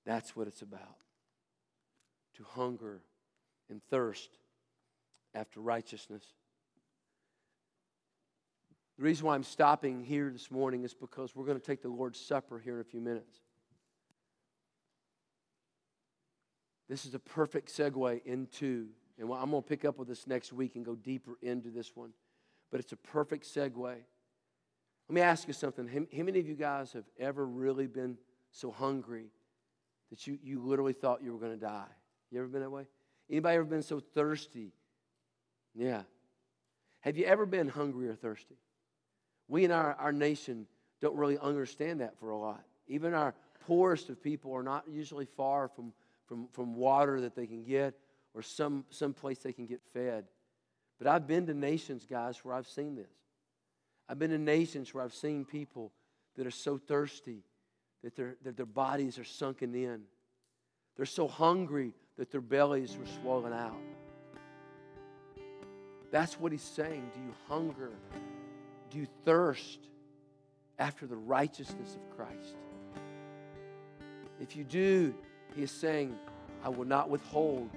That's 0.04 0.34
what 0.34 0.48
it's 0.48 0.62
about 0.62 0.96
to 2.36 2.44
hunger 2.44 3.00
and 3.70 3.82
thirst 3.90 4.30
after 5.34 5.60
righteousness. 5.60 6.24
The 8.98 9.04
reason 9.04 9.26
why 9.26 9.34
I'm 9.34 9.44
stopping 9.44 10.02
here 10.02 10.30
this 10.30 10.50
morning 10.50 10.84
is 10.84 10.94
because 10.94 11.34
we're 11.34 11.46
going 11.46 11.58
to 11.58 11.64
take 11.64 11.82
the 11.82 11.88
Lord's 11.88 12.20
Supper 12.20 12.58
here 12.58 12.74
in 12.74 12.80
a 12.80 12.84
few 12.84 13.00
minutes. 13.00 13.40
This 16.88 17.06
is 17.06 17.14
a 17.14 17.18
perfect 17.18 17.68
segue 17.68 18.24
into 18.24 18.88
and 19.18 19.32
I'm 19.32 19.50
going 19.50 19.62
to 19.62 19.68
pick 19.68 19.84
up 19.84 19.98
with 19.98 20.08
this 20.08 20.26
next 20.26 20.52
week 20.52 20.74
and 20.74 20.84
go 20.84 20.94
deeper 20.94 21.36
into 21.42 21.70
this 21.70 21.94
one. 21.94 22.10
But 22.70 22.80
it's 22.80 22.92
a 22.92 22.96
perfect 22.96 23.44
segue. 23.44 23.96
Let 25.12 25.16
me 25.16 25.20
ask 25.20 25.46
you 25.46 25.52
something. 25.52 25.86
How 25.88 26.22
many 26.22 26.40
of 26.40 26.48
you 26.48 26.54
guys 26.54 26.94
have 26.94 27.04
ever 27.18 27.44
really 27.44 27.86
been 27.86 28.16
so 28.50 28.70
hungry 28.70 29.26
that 30.08 30.26
you, 30.26 30.38
you 30.42 30.62
literally 30.62 30.94
thought 30.94 31.22
you 31.22 31.34
were 31.34 31.38
going 31.38 31.52
to 31.52 31.60
die? 31.60 31.84
You 32.30 32.38
ever 32.38 32.48
been 32.48 32.62
that 32.62 32.70
way? 32.70 32.86
Anybody 33.28 33.56
ever 33.56 33.66
been 33.66 33.82
so 33.82 34.00
thirsty? 34.00 34.72
Yeah. 35.74 36.04
Have 37.00 37.18
you 37.18 37.26
ever 37.26 37.44
been 37.44 37.68
hungry 37.68 38.08
or 38.08 38.14
thirsty? 38.14 38.54
We 39.48 39.66
in 39.66 39.70
our, 39.70 39.92
our 39.96 40.12
nation 40.12 40.66
don't 41.02 41.18
really 41.18 41.36
understand 41.36 42.00
that 42.00 42.18
for 42.18 42.30
a 42.30 42.38
lot. 42.38 42.64
Even 42.86 43.12
our 43.12 43.34
poorest 43.66 44.08
of 44.08 44.22
people 44.22 44.54
are 44.54 44.62
not 44.62 44.84
usually 44.90 45.26
far 45.26 45.68
from, 45.68 45.92
from, 46.24 46.48
from 46.52 46.74
water 46.74 47.20
that 47.20 47.36
they 47.36 47.46
can 47.46 47.64
get 47.64 47.92
or 48.32 48.40
some, 48.40 48.86
some 48.88 49.12
place 49.12 49.40
they 49.40 49.52
can 49.52 49.66
get 49.66 49.82
fed. 49.92 50.24
But 50.98 51.06
I've 51.06 51.26
been 51.26 51.44
to 51.48 51.52
nations, 51.52 52.06
guys, 52.08 52.42
where 52.42 52.54
I've 52.54 52.66
seen 52.66 52.94
this. 52.96 53.12
I've 54.12 54.18
been 54.18 54.30
in 54.30 54.44
nations 54.44 54.92
where 54.92 55.02
I've 55.02 55.14
seen 55.14 55.46
people 55.46 55.90
that 56.36 56.46
are 56.46 56.50
so 56.50 56.76
thirsty 56.76 57.44
that 58.04 58.14
their, 58.14 58.36
that 58.44 58.58
their 58.58 58.66
bodies 58.66 59.18
are 59.18 59.24
sunken 59.24 59.74
in. 59.74 60.02
They're 60.98 61.06
so 61.06 61.26
hungry 61.26 61.94
that 62.18 62.30
their 62.30 62.42
bellies 62.42 62.94
were 62.98 63.06
swollen 63.22 63.54
out. 63.54 63.80
That's 66.10 66.38
what 66.38 66.52
he's 66.52 66.60
saying. 66.60 67.10
Do 67.14 67.20
you 67.20 67.34
hunger? 67.48 67.88
Do 68.90 68.98
you 68.98 69.06
thirst 69.24 69.78
after 70.78 71.06
the 71.06 71.16
righteousness 71.16 71.96
of 71.96 72.14
Christ? 72.14 72.56
If 74.42 74.56
you 74.56 74.64
do, 74.64 75.14
he 75.56 75.62
is 75.62 75.70
saying, 75.70 76.14
I 76.62 76.68
will 76.68 76.84
not 76.84 77.08
withhold 77.08 77.70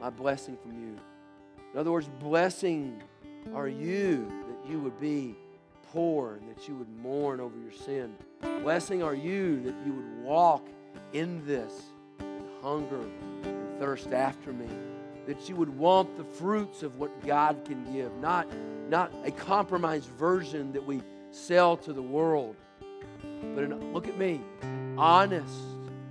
my 0.00 0.08
blessing 0.08 0.56
from 0.56 0.82
you. 0.82 0.96
In 1.74 1.78
other 1.78 1.92
words, 1.92 2.08
blessing 2.20 3.02
are 3.54 3.68
you 3.68 4.26
that 4.48 4.70
you 4.70 4.80
would 4.80 4.98
be 4.98 5.36
poor 5.94 6.34
and 6.34 6.48
that 6.50 6.68
you 6.68 6.74
would 6.74 6.90
mourn 6.98 7.40
over 7.40 7.56
your 7.56 7.72
sin. 7.72 8.14
Blessing 8.62 9.02
are 9.02 9.14
you 9.14 9.62
that 9.62 9.74
you 9.86 9.92
would 9.92 10.24
walk 10.24 10.68
in 11.12 11.46
this 11.46 11.72
and 12.18 12.42
hunger 12.60 13.00
and 13.44 13.78
thirst 13.78 14.12
after 14.12 14.52
me. 14.52 14.68
That 15.26 15.48
you 15.48 15.56
would 15.56 15.70
want 15.70 16.18
the 16.18 16.24
fruits 16.24 16.82
of 16.82 16.98
what 16.98 17.24
God 17.26 17.64
can 17.64 17.90
give, 17.92 18.12
not, 18.16 18.46
not 18.90 19.10
a 19.24 19.30
compromised 19.30 20.08
version 20.10 20.72
that 20.72 20.84
we 20.84 21.00
sell 21.30 21.76
to 21.78 21.92
the 21.92 22.02
world, 22.02 22.56
but 23.54 23.64
an, 23.64 23.94
look 23.94 24.08
at 24.08 24.18
me, 24.18 24.42
honest 24.98 25.54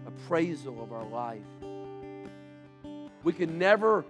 appraisal 0.07 0.81
of 0.81 0.91
our 0.91 1.05
life 1.05 1.43
we 3.23 3.33
can 3.33 3.57
never 3.57 4.05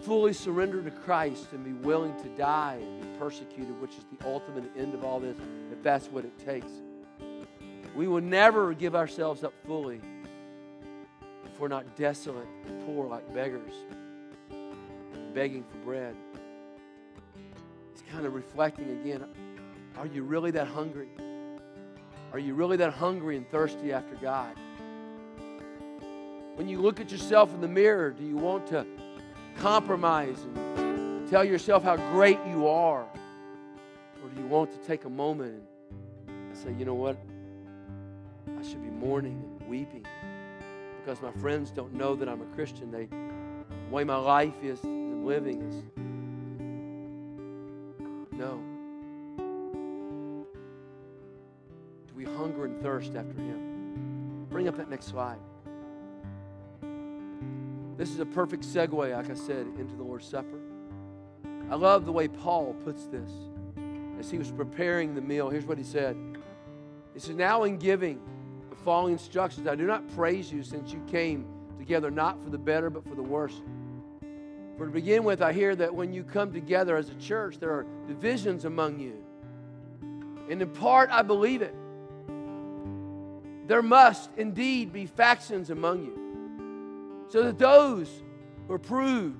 fully 0.00 0.32
surrender 0.32 0.82
to 0.82 0.90
Christ 0.90 1.48
and 1.52 1.64
be 1.64 1.72
willing 1.72 2.14
to 2.22 2.28
die 2.30 2.78
and 2.80 3.00
be 3.02 3.18
persecuted, 3.18 3.80
which 3.80 3.92
is 3.92 4.04
the 4.18 4.26
ultimate 4.26 4.70
end 4.76 4.94
of 4.94 5.04
all 5.04 5.20
this, 5.20 5.36
if 5.72 5.82
that's 5.82 6.06
what 6.06 6.24
it 6.24 6.38
takes. 6.44 6.70
We 7.94 8.06
will 8.06 8.20
never 8.20 8.74
give 8.74 8.94
ourselves 8.94 9.42
up 9.44 9.54
fully 9.66 10.00
if 11.44 11.58
we're 11.58 11.68
not 11.68 11.96
desolate 11.96 12.46
and 12.66 12.86
poor 12.86 13.08
like 13.08 13.32
beggars, 13.34 13.72
begging 15.34 15.64
for 15.64 15.78
bread. 15.78 16.16
It's 17.92 18.02
kind 18.12 18.24
of 18.24 18.34
reflecting 18.34 18.90
again 19.00 19.24
are 19.96 20.06
you 20.06 20.22
really 20.22 20.52
that 20.52 20.68
hungry? 20.68 21.08
Are 22.32 22.38
you 22.38 22.54
really 22.54 22.76
that 22.76 22.92
hungry 22.92 23.36
and 23.36 23.50
thirsty 23.50 23.92
after 23.92 24.14
God? 24.16 24.54
When 26.54 26.68
you 26.68 26.80
look 26.80 27.00
at 27.00 27.10
yourself 27.10 27.52
in 27.52 27.60
the 27.60 27.68
mirror, 27.68 28.10
do 28.10 28.24
you 28.24 28.36
want 28.36 28.68
to 28.68 28.86
compromise 29.58 30.38
and 30.76 31.28
tell 31.28 31.44
yourself 31.44 31.82
how 31.82 31.96
great 32.12 32.38
you 32.48 32.68
are? 32.68 33.02
Or 34.22 34.28
do 34.34 34.40
you 34.40 34.46
want 34.46 34.72
to 34.72 34.78
take 34.86 35.04
a 35.04 35.10
moment 35.10 35.62
and 36.26 36.56
say, 36.56 36.72
you 36.78 36.84
know 36.84 36.94
what? 36.94 37.16
I 38.58 38.62
should 38.62 38.82
be 38.82 38.90
mourning 38.90 39.42
and 39.60 39.68
weeping 39.68 40.06
because 41.00 41.22
my 41.22 41.32
friends 41.40 41.70
don't 41.70 41.94
know 41.94 42.14
that 42.14 42.28
I'm 42.28 42.42
a 42.42 42.54
Christian. 42.54 42.90
They, 42.90 43.06
the 43.06 43.94
way 43.94 44.04
my 44.04 44.16
life 44.16 44.62
is, 44.62 44.82
I'm 44.84 45.24
living 45.24 45.62
is 45.62 45.82
no. 48.32 48.60
Do 52.06 52.14
we 52.14 52.24
hunger 52.24 52.64
and 52.64 52.80
thirst 52.82 53.14
after 53.14 53.40
Him? 53.40 54.46
Bring 54.50 54.68
up 54.68 54.76
that 54.76 54.88
next 54.90 55.06
slide. 55.06 55.38
This 57.98 58.10
is 58.10 58.20
a 58.20 58.26
perfect 58.26 58.62
segue, 58.62 58.92
like 58.92 59.28
I 59.28 59.34
said, 59.34 59.66
into 59.76 59.96
the 59.96 60.04
Lord's 60.04 60.26
Supper. 60.26 60.60
I 61.68 61.74
love 61.74 62.06
the 62.06 62.12
way 62.12 62.28
Paul 62.28 62.74
puts 62.84 63.06
this. 63.06 63.30
As 64.20 64.30
he 64.30 64.38
was 64.38 64.50
preparing 64.52 65.14
the 65.14 65.20
meal, 65.20 65.50
here's 65.50 65.66
what 65.66 65.78
he 65.78 65.84
said 65.84 66.16
He 67.12 67.20
says, 67.20 67.34
Now 67.34 67.64
in 67.64 67.76
giving 67.76 68.20
the 68.70 68.76
following 68.76 69.14
instructions, 69.14 69.66
I 69.66 69.74
do 69.74 69.84
not 69.84 70.08
praise 70.14 70.52
you 70.52 70.62
since 70.62 70.92
you 70.92 71.02
came 71.08 71.44
together 71.76 72.10
not 72.10 72.42
for 72.42 72.50
the 72.50 72.58
better, 72.58 72.88
but 72.88 73.06
for 73.06 73.16
the 73.16 73.22
worse. 73.22 73.60
For 74.76 74.86
to 74.86 74.92
begin 74.92 75.24
with, 75.24 75.42
I 75.42 75.52
hear 75.52 75.74
that 75.74 75.92
when 75.92 76.12
you 76.12 76.22
come 76.22 76.52
together 76.52 76.96
as 76.96 77.08
a 77.10 77.14
church, 77.16 77.58
there 77.58 77.72
are 77.72 77.84
divisions 78.06 78.64
among 78.64 79.00
you. 79.00 79.24
And 80.48 80.62
in 80.62 80.68
part, 80.70 81.10
I 81.10 81.22
believe 81.22 81.62
it. 81.62 81.74
There 83.66 83.82
must 83.82 84.30
indeed 84.36 84.92
be 84.92 85.06
factions 85.06 85.70
among 85.70 86.04
you, 86.04 86.17
so 87.28 87.42
that 87.44 87.58
those 87.58 88.08
who 88.66 88.74
are 88.74 88.78
proved 88.78 89.38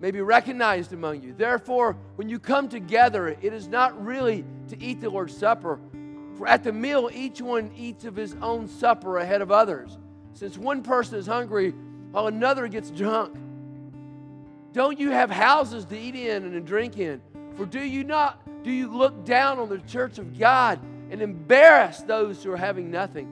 may 0.00 0.10
be 0.10 0.20
recognized 0.20 0.92
among 0.92 1.22
you. 1.22 1.32
Therefore, 1.32 1.96
when 2.16 2.28
you 2.28 2.38
come 2.38 2.68
together, 2.68 3.28
it 3.28 3.52
is 3.52 3.68
not 3.68 4.04
really 4.04 4.44
to 4.68 4.82
eat 4.82 5.00
the 5.00 5.08
Lord's 5.08 5.36
Supper. 5.36 5.78
For 6.36 6.48
at 6.48 6.64
the 6.64 6.72
meal, 6.72 7.10
each 7.12 7.40
one 7.40 7.70
eats 7.76 8.04
of 8.04 8.16
his 8.16 8.34
own 8.42 8.66
supper 8.66 9.18
ahead 9.18 9.40
of 9.40 9.52
others. 9.52 9.96
Since 10.32 10.58
one 10.58 10.82
person 10.82 11.18
is 11.18 11.26
hungry 11.26 11.70
while 12.10 12.26
another 12.26 12.66
gets 12.66 12.90
drunk. 12.90 13.36
Don't 14.72 14.98
you 14.98 15.10
have 15.10 15.30
houses 15.30 15.84
to 15.86 15.98
eat 15.98 16.16
in 16.16 16.42
and 16.42 16.52
to 16.52 16.60
drink 16.60 16.98
in? 16.98 17.22
For 17.54 17.64
do 17.64 17.80
you 17.80 18.02
not 18.02 18.40
do 18.64 18.70
you 18.72 18.90
look 18.90 19.24
down 19.24 19.58
on 19.58 19.68
the 19.68 19.78
church 19.78 20.18
of 20.18 20.36
God 20.36 20.80
and 21.10 21.22
embarrass 21.22 22.00
those 22.00 22.42
who 22.42 22.50
are 22.50 22.56
having 22.56 22.90
nothing? 22.90 23.26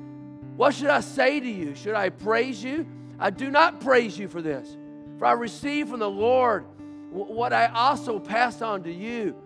What 0.57 0.75
should 0.75 0.90
I 0.90 1.01
say 1.01 1.40
to 1.40 1.51
you? 1.51 1.75
Should 1.75 1.95
I 1.95 2.11
praise 2.11 2.62
you? 2.62 2.87
I 3.23 3.31
do 3.31 3.51
not 3.53 3.81
praise 3.81 4.19
you 4.19 4.27
for 4.27 4.43
this. 4.43 4.77
For 5.19 5.27
I 5.27 5.33
received 5.33 5.91
from 5.91 6.01
the 6.01 6.11
Lord 6.11 6.67
what 7.13 7.53
I 7.53 7.67
also 7.67 8.19
passed 8.19 8.63
on 8.63 8.83
to 8.83 8.93
you. 8.93 9.37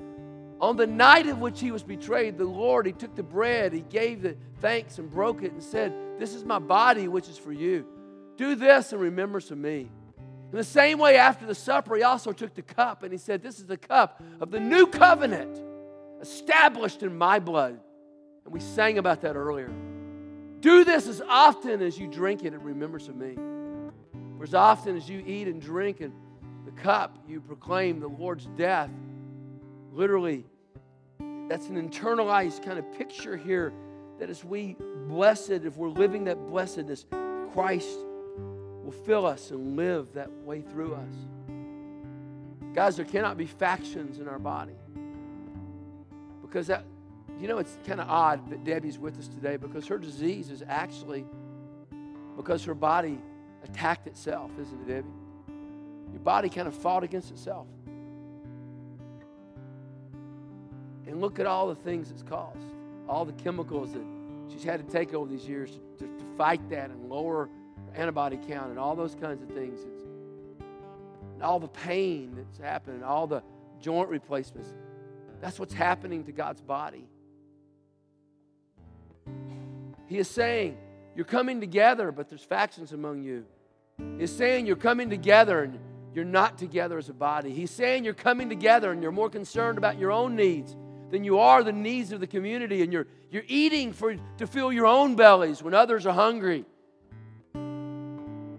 On 0.62 0.77
the 0.77 0.87
night 0.87 1.27
of 1.27 1.41
which 1.41 1.61
he 1.61 1.71
was 1.71 1.83
betrayed, 1.83 2.39
the 2.39 2.47
Lord, 2.47 2.87
he 2.87 2.93
took 2.93 3.15
the 3.15 3.23
bread, 3.23 3.75
he 3.75 3.83
gave 3.83 4.23
the 4.23 4.35
thanks 4.62 4.97
and 4.99 5.11
broke 5.11 5.43
it 5.43 5.53
and 5.53 5.62
said, 5.62 5.93
This 6.19 6.33
is 6.33 6.43
my 6.43 6.59
body, 6.59 7.07
which 7.07 7.29
is 7.29 7.37
for 7.37 7.53
you. 7.53 7.85
Do 8.39 8.55
this 8.55 8.95
in 8.95 8.99
remembrance 8.99 9.51
of 9.51 9.59
me. 9.59 9.91
In 10.53 10.57
the 10.57 10.65
same 10.65 10.99
way, 10.99 11.19
after 11.19 11.45
the 11.45 11.55
supper, 11.55 11.97
he 11.97 12.03
also 12.03 12.33
took 12.33 12.55
the 12.55 12.62
cup 12.62 13.03
and 13.03 13.12
he 13.12 13.19
said, 13.19 13.43
This 13.43 13.59
is 13.59 13.67
the 13.67 13.77
cup 13.77 14.23
of 14.41 14.51
the 14.51 14.61
new 14.61 14.87
covenant 14.87 15.61
established 16.23 17.03
in 17.03 17.19
my 17.19 17.39
blood. 17.39 17.79
And 18.47 18.55
we 18.55 18.61
sang 18.61 18.97
about 18.97 19.21
that 19.21 19.37
earlier. 19.37 19.71
Do 20.61 20.85
this 20.85 21.07
as 21.07 21.21
often 21.29 21.83
as 21.83 21.99
you 21.99 22.07
drink 22.07 22.43
it 22.43 22.55
in 22.55 22.62
remembrance 22.62 23.09
of 23.09 23.17
me. 23.17 23.37
For 24.37 24.44
as 24.44 24.55
often 24.55 24.96
as 24.96 25.09
you 25.09 25.22
eat 25.27 25.49
and 25.49 25.61
drink 25.61 26.01
in 26.01 26.12
the 26.64 26.72
cup, 26.72 27.18
you 27.27 27.40
proclaim 27.40 28.01
the 28.01 28.09
Lord's 28.09 28.46
death. 28.57 28.90
Literally, 29.92 30.44
that's 31.49 31.68
an 31.68 31.88
internalized 31.88 32.64
kind 32.64 32.79
of 32.79 32.92
picture 32.99 33.37
here 33.37 33.72
that 34.18 34.29
as 34.29 34.44
we 34.44 34.77
blessed, 35.09 35.51
if 35.51 35.77
we're 35.77 35.88
living 35.88 36.25
that 36.25 36.46
blessedness, 36.49 37.07
Christ 37.53 37.99
will 38.85 38.94
fill 39.05 39.27
us 39.27 39.51
and 39.51 39.77
live 39.77 40.12
that 40.14 40.31
way 40.31 40.61
through 40.61 40.94
us. 40.94 41.14
Guys, 42.75 42.96
there 42.96 43.07
cannot 43.07 43.38
be 43.38 43.46
factions 43.46 44.18
in 44.18 44.29
our 44.29 44.38
body. 44.38 44.77
Because 46.42 46.66
that, 46.66 46.85
you 47.40 47.49
know, 47.49 47.59
it's 47.59 47.79
kind 47.87 48.01
of 48.01 48.09
odd 48.09 48.51
that 48.51 48.64
Debbie's 48.64 48.99
with 48.99 49.18
us 49.18 49.29
today 49.29 49.57
because 49.57 49.87
her 49.87 49.99
disease 49.99 50.51
is 50.51 50.62
actually 50.66 51.25
because 52.37 52.64
her 52.64 52.75
body 52.75 53.18
attacked 53.68 54.07
itself, 54.07 54.50
isn't 54.61 54.83
it, 54.83 54.88
Debbie? 54.88 55.09
Your 56.12 56.20
body 56.20 56.48
kind 56.48 56.68
of 56.68 56.74
fought 56.74 57.05
against 57.05 57.31
itself. 57.31 57.66
And 61.07 61.20
look 61.20 61.38
at 61.38 61.46
all 61.46 61.68
the 61.68 61.74
things 61.74 62.11
it's 62.11 62.22
caused, 62.22 62.59
all 63.09 63.24
the 63.24 63.33
chemicals 63.33 63.92
that 63.92 64.05
she's 64.52 64.64
had 64.64 64.85
to 64.85 64.92
take 64.92 65.14
over 65.14 65.31
these 65.31 65.46
years 65.46 65.70
to, 65.70 66.05
to, 66.05 66.18
to 66.18 66.24
fight 66.37 66.68
that 66.70 66.90
and 66.90 67.09
lower 67.09 67.48
antibody 67.94 68.38
count 68.48 68.70
and 68.70 68.79
all 68.79 68.94
those 68.94 69.14
kinds 69.14 69.42
of 69.42 69.48
things. 69.50 69.81
It's, 69.81 70.02
and 71.35 71.42
all 71.42 71.61
the 71.61 71.68
pain 71.68 72.35
that's 72.35 72.59
happening, 72.59 73.02
all 73.02 73.26
the 73.26 73.42
joint 73.81 74.09
replacements. 74.09 74.72
That's 75.40 75.61
what's 75.61 75.74
happening 75.74 76.24
to 76.24 76.33
God's 76.33 76.62
body. 76.62 77.07
He 80.07 80.18
is 80.18 80.29
saying, 80.29 80.79
You're 81.14 81.26
coming 81.26 81.61
together, 81.61 82.11
but 82.11 82.29
there's 82.29 82.42
factions 82.42 82.92
among 82.92 83.22
you. 83.22 83.44
He's 84.19 84.35
saying, 84.35 84.67
You're 84.67 84.77
coming 84.77 85.11
together 85.11 85.63
and 85.63 85.79
you're 86.15 86.25
not 86.25 86.59
together 86.59 86.99
as 86.99 87.09
a 87.09 87.15
body. 87.15 87.53
He's 87.53 87.71
saying, 87.71 88.05
You're 88.05 88.15
coming 88.15 88.49
together 88.49 88.93
and 88.93 89.03
you're 89.03 89.13
more 89.13 89.31
concerned 89.31 89.79
about 89.79 89.99
your 89.99 90.13
own 90.13 90.37
needs 90.37 90.77
than 91.11 91.25
you 91.25 91.39
are 91.39 91.63
the 91.63 91.73
needs 91.73 92.13
of 92.13 92.21
the 92.21 92.27
community, 92.27 92.83
and 92.83 92.93
you're, 92.93 93.07
you're 93.31 93.45
eating 93.47 93.93
for, 93.93 94.17
to 94.39 94.47
fill 94.47 94.73
your 94.73 94.87
own 94.87 95.15
bellies 95.15 95.63
when 95.63 95.75
others 95.75 96.07
are 96.07 96.13
hungry. 96.13 96.65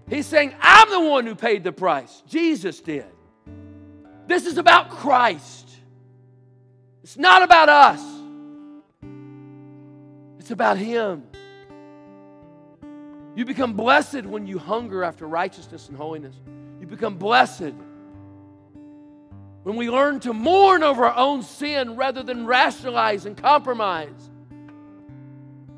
He's 0.10 0.26
saying, 0.26 0.54
I'm 0.62 0.90
the 0.90 1.02
one 1.02 1.26
who 1.26 1.36
paid 1.36 1.64
the 1.64 1.74
price. 1.74 2.24
Jesus 2.28 2.80
did. 2.80 3.06
This 4.28 4.46
is 4.46 4.58
about 4.58 4.90
Christ. 4.90 5.70
It's 7.04 7.18
not 7.18 7.44
about 7.44 7.70
us, 7.70 8.02
it's 10.40 10.52
about 10.52 10.78
Him. 10.78 11.24
You 13.38 13.46
become 13.46 13.74
blessed 13.74 14.26
when 14.26 14.48
you 14.48 14.58
hunger 14.58 15.04
after 15.04 15.28
righteousness 15.28 15.90
and 15.90 15.96
holiness. 15.96 16.34
You 16.82 16.88
become 16.88 17.20
blessed 17.20 17.76
when 19.62 19.76
we 19.76 19.92
learn 19.92 20.20
to 20.22 20.34
mourn 20.34 20.82
over 20.82 21.06
our 21.06 21.16
own 21.16 21.44
sin 21.44 21.96
rather 21.96 22.24
than 22.24 22.48
rationalize 22.48 23.28
and 23.28 23.38
compromise. 23.38 24.32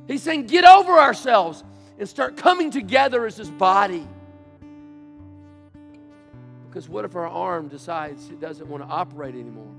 He's 0.08 0.24
saying, 0.24 0.46
get 0.46 0.64
over 0.64 0.94
ourselves 0.94 1.66
and 1.98 2.08
start 2.08 2.38
coming 2.38 2.72
together 2.72 3.26
as 3.26 3.36
His 3.36 3.50
body. 3.50 4.08
Because 6.70 6.88
what 6.88 7.04
if 7.04 7.18
our 7.18 7.28
arm 7.28 7.68
decides 7.68 8.30
it 8.30 8.40
doesn't 8.40 8.70
want 8.70 8.84
to 8.84 8.90
operate 8.90 9.36
anymore? 9.36 9.76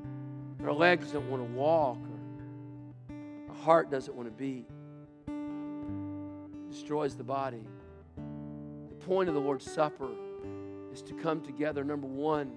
Our 0.65 0.75
legs 0.75 1.13
don't 1.13 1.31
want 1.31 1.49
to 1.49 1.51
walk, 1.55 1.97
or 1.97 3.17
our 3.49 3.63
heart 3.63 3.91
doesn't 3.91 4.15
want 4.15 4.29
to 4.29 4.33
beat. 4.33 4.67
Destroys 6.71 7.17
the 7.17 7.25
body. 7.25 7.67
The 8.17 9.07
point 9.07 9.29
of 9.29 9.35
the 9.35 9.41
Lord's 9.41 9.71
Supper 9.71 10.11
is 10.93 11.03
to 11.03 11.15
come 11.15 11.41
together, 11.41 11.83
number 11.83 12.07
one, 12.07 12.53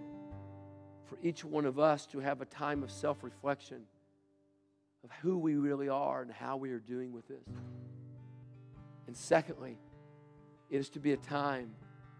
for 1.05 1.17
each 1.23 1.43
one 1.43 1.65
of 1.65 1.79
us 1.79 2.05
to 2.07 2.19
have 2.19 2.41
a 2.41 2.45
time 2.45 2.83
of 2.83 2.91
self 2.91 3.23
reflection 3.23 3.81
of 5.03 5.09
who 5.21 5.37
we 5.37 5.55
really 5.55 5.89
are 5.89 6.21
and 6.21 6.31
how 6.31 6.57
we 6.57 6.71
are 6.71 6.79
doing 6.79 7.11
with 7.11 7.27
this. 7.27 7.47
And 9.07 9.17
secondly, 9.17 9.77
it 10.69 10.77
is 10.77 10.89
to 10.91 10.99
be 10.99 11.13
a 11.13 11.17
time 11.17 11.71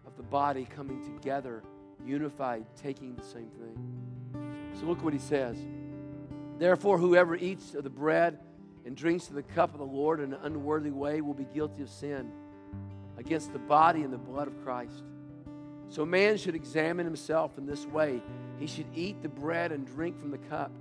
of 0.06 0.16
the 0.16 0.22
body 0.22 0.66
coming 0.68 1.02
together 1.02 1.62
unified, 2.04 2.66
taking 2.76 3.14
the 3.14 3.22
same 3.22 3.50
thing. 3.50 4.74
So 4.78 4.86
look 4.86 5.02
what 5.02 5.12
he 5.12 5.18
says. 5.18 5.56
Therefore, 6.58 6.98
whoever 6.98 7.36
eats 7.36 7.74
of 7.74 7.84
the 7.84 7.90
bread 7.90 8.38
and 8.84 8.96
drinks 8.96 9.28
of 9.28 9.34
the 9.34 9.42
cup 9.42 9.72
of 9.72 9.78
the 9.78 9.86
Lord 9.86 10.20
in 10.20 10.32
an 10.32 10.40
unworthy 10.42 10.90
way 10.90 11.20
will 11.20 11.34
be 11.34 11.46
guilty 11.54 11.82
of 11.82 11.88
sin 11.88 12.30
against 13.16 13.52
the 13.52 13.58
body 13.58 14.02
and 14.02 14.12
the 14.12 14.18
blood 14.18 14.48
of 14.48 14.62
Christ. 14.64 15.02
So 15.88 16.04
man 16.04 16.36
should 16.36 16.54
examine 16.54 17.06
himself 17.06 17.56
in 17.56 17.66
this 17.66 17.86
way. 17.86 18.20
He 18.58 18.66
should 18.66 18.86
eat 18.94 19.22
the 19.22 19.28
bread 19.28 19.72
and 19.72 19.86
drink 19.86 20.18
from 20.18 20.30
the 20.30 20.38
cup. 20.38 20.72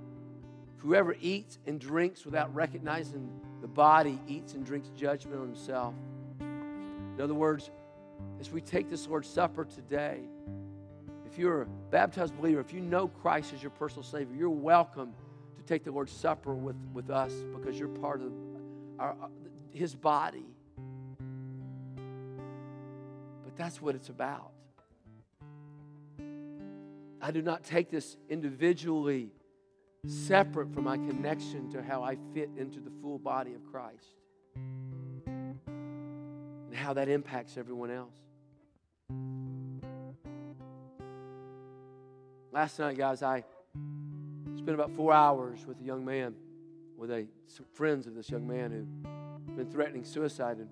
Whoever 0.78 1.16
eats 1.22 1.60
and 1.66 1.80
drinks 1.80 2.26
without 2.26 2.54
recognizing 2.54 3.30
the 3.62 3.68
body 3.68 4.20
eats 4.28 4.54
and 4.54 4.66
drinks 4.66 4.90
judgment 4.98 5.40
on 5.40 5.48
himself. 5.48 5.94
In 6.40 7.22
other 7.22 7.34
words, 7.34 7.70
as 8.40 8.52
we 8.52 8.60
take 8.60 8.90
this 8.90 9.08
Lord's 9.08 9.30
Supper 9.30 9.66
today, 9.66 10.20
if 11.26 11.38
you're 11.38 11.62
a 11.64 11.68
baptized 11.90 12.36
believer, 12.38 12.60
if 12.60 12.74
you 12.74 12.82
know 12.82 13.08
Christ 13.08 13.54
as 13.54 13.62
your 13.62 13.72
personal 13.72 14.04
Savior, 14.04 14.36
you're 14.36 14.50
welcome 14.50 15.14
to 15.66 15.74
take 15.74 15.84
the 15.84 15.92
Lord's 15.92 16.12
Supper 16.12 16.54
with, 16.54 16.76
with 16.94 17.10
us 17.10 17.34
because 17.56 17.80
you're 17.80 17.88
part 17.88 18.22
of 18.22 18.34
our, 19.00 19.12
uh, 19.12 19.28
His 19.72 19.96
body. 19.96 20.46
But 23.44 23.56
that's 23.56 23.82
what 23.82 23.96
it's 23.96 24.10
about. 24.10 24.52
I 27.22 27.32
do 27.32 27.42
not 27.42 27.64
take 27.64 27.90
this 27.90 28.18
individually 28.30 29.32
separate 30.06 30.74
from 30.74 30.84
my 30.84 30.98
connection 30.98 31.72
to 31.72 31.82
how 31.82 32.04
I 32.04 32.18
fit 32.34 32.50
into 32.58 32.82
the 32.82 32.92
full 33.02 33.18
body 33.18 33.54
of 33.54 33.64
Christ 33.72 34.18
and 35.26 35.58
how 36.74 36.94
that 36.94 37.08
impacts 37.08 37.56
everyone 37.56 37.92
else. 37.92 38.16
Last 42.52 42.78
night, 42.78 42.98
guys, 42.98 43.24
I 43.24 43.46
spent 44.64 44.76
about 44.76 44.96
four 44.96 45.12
hours 45.12 45.66
with 45.68 45.78
a 45.82 45.84
young 45.84 46.06
man, 46.06 46.34
with 46.96 47.12
a, 47.12 47.28
friends 47.74 48.08
of 48.08 48.16
this 48.16 48.30
young 48.30 48.48
man 48.48 48.72
who'd 48.72 49.58
been 49.58 49.70
threatening 49.70 50.06
suicide. 50.06 50.58
And 50.58 50.70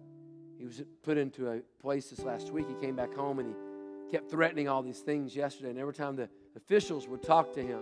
he 0.57 0.63
was 0.63 0.81
put 1.03 1.17
into 1.17 1.49
a 1.49 1.59
place 1.81 2.09
this 2.09 2.19
last 2.19 2.51
week. 2.51 2.67
He 2.69 2.75
came 2.75 2.95
back 2.95 3.13
home 3.13 3.39
and 3.39 3.49
he 3.49 4.11
kept 4.15 4.31
threatening 4.31 4.69
all 4.69 4.81
these 4.81 4.99
things 4.99 5.35
yesterday. 5.35 5.71
And 5.71 5.77
every 5.77 5.93
time 5.93 6.15
the 6.15 6.29
officials 6.55 7.05
would 7.09 7.21
talk 7.21 7.53
to 7.55 7.61
him, 7.61 7.81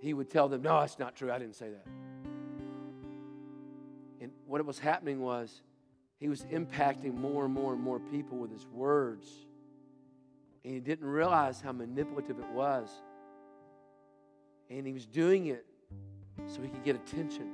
he 0.00 0.14
would 0.14 0.28
tell 0.28 0.48
them, 0.48 0.62
No, 0.62 0.80
that's 0.80 0.98
not 0.98 1.14
true. 1.14 1.30
I 1.30 1.38
didn't 1.38 1.54
say 1.54 1.68
that. 1.70 1.86
And 4.20 4.32
what 4.48 4.66
was 4.66 4.80
happening 4.80 5.20
was 5.20 5.62
he 6.18 6.28
was 6.28 6.42
impacting 6.46 7.14
more 7.14 7.44
and 7.44 7.54
more 7.54 7.72
and 7.72 7.80
more 7.80 8.00
people 8.00 8.38
with 8.38 8.50
his 8.50 8.66
words. 8.66 9.28
And 10.64 10.74
he 10.74 10.80
didn't 10.80 11.06
realize 11.06 11.60
how 11.60 11.70
manipulative 11.70 12.40
it 12.40 12.50
was. 12.52 12.90
And 14.70 14.86
he 14.86 14.92
was 14.92 15.06
doing 15.06 15.46
it 15.46 15.64
so 16.46 16.62
he 16.62 16.68
could 16.68 16.84
get 16.84 16.96
attention 16.96 17.50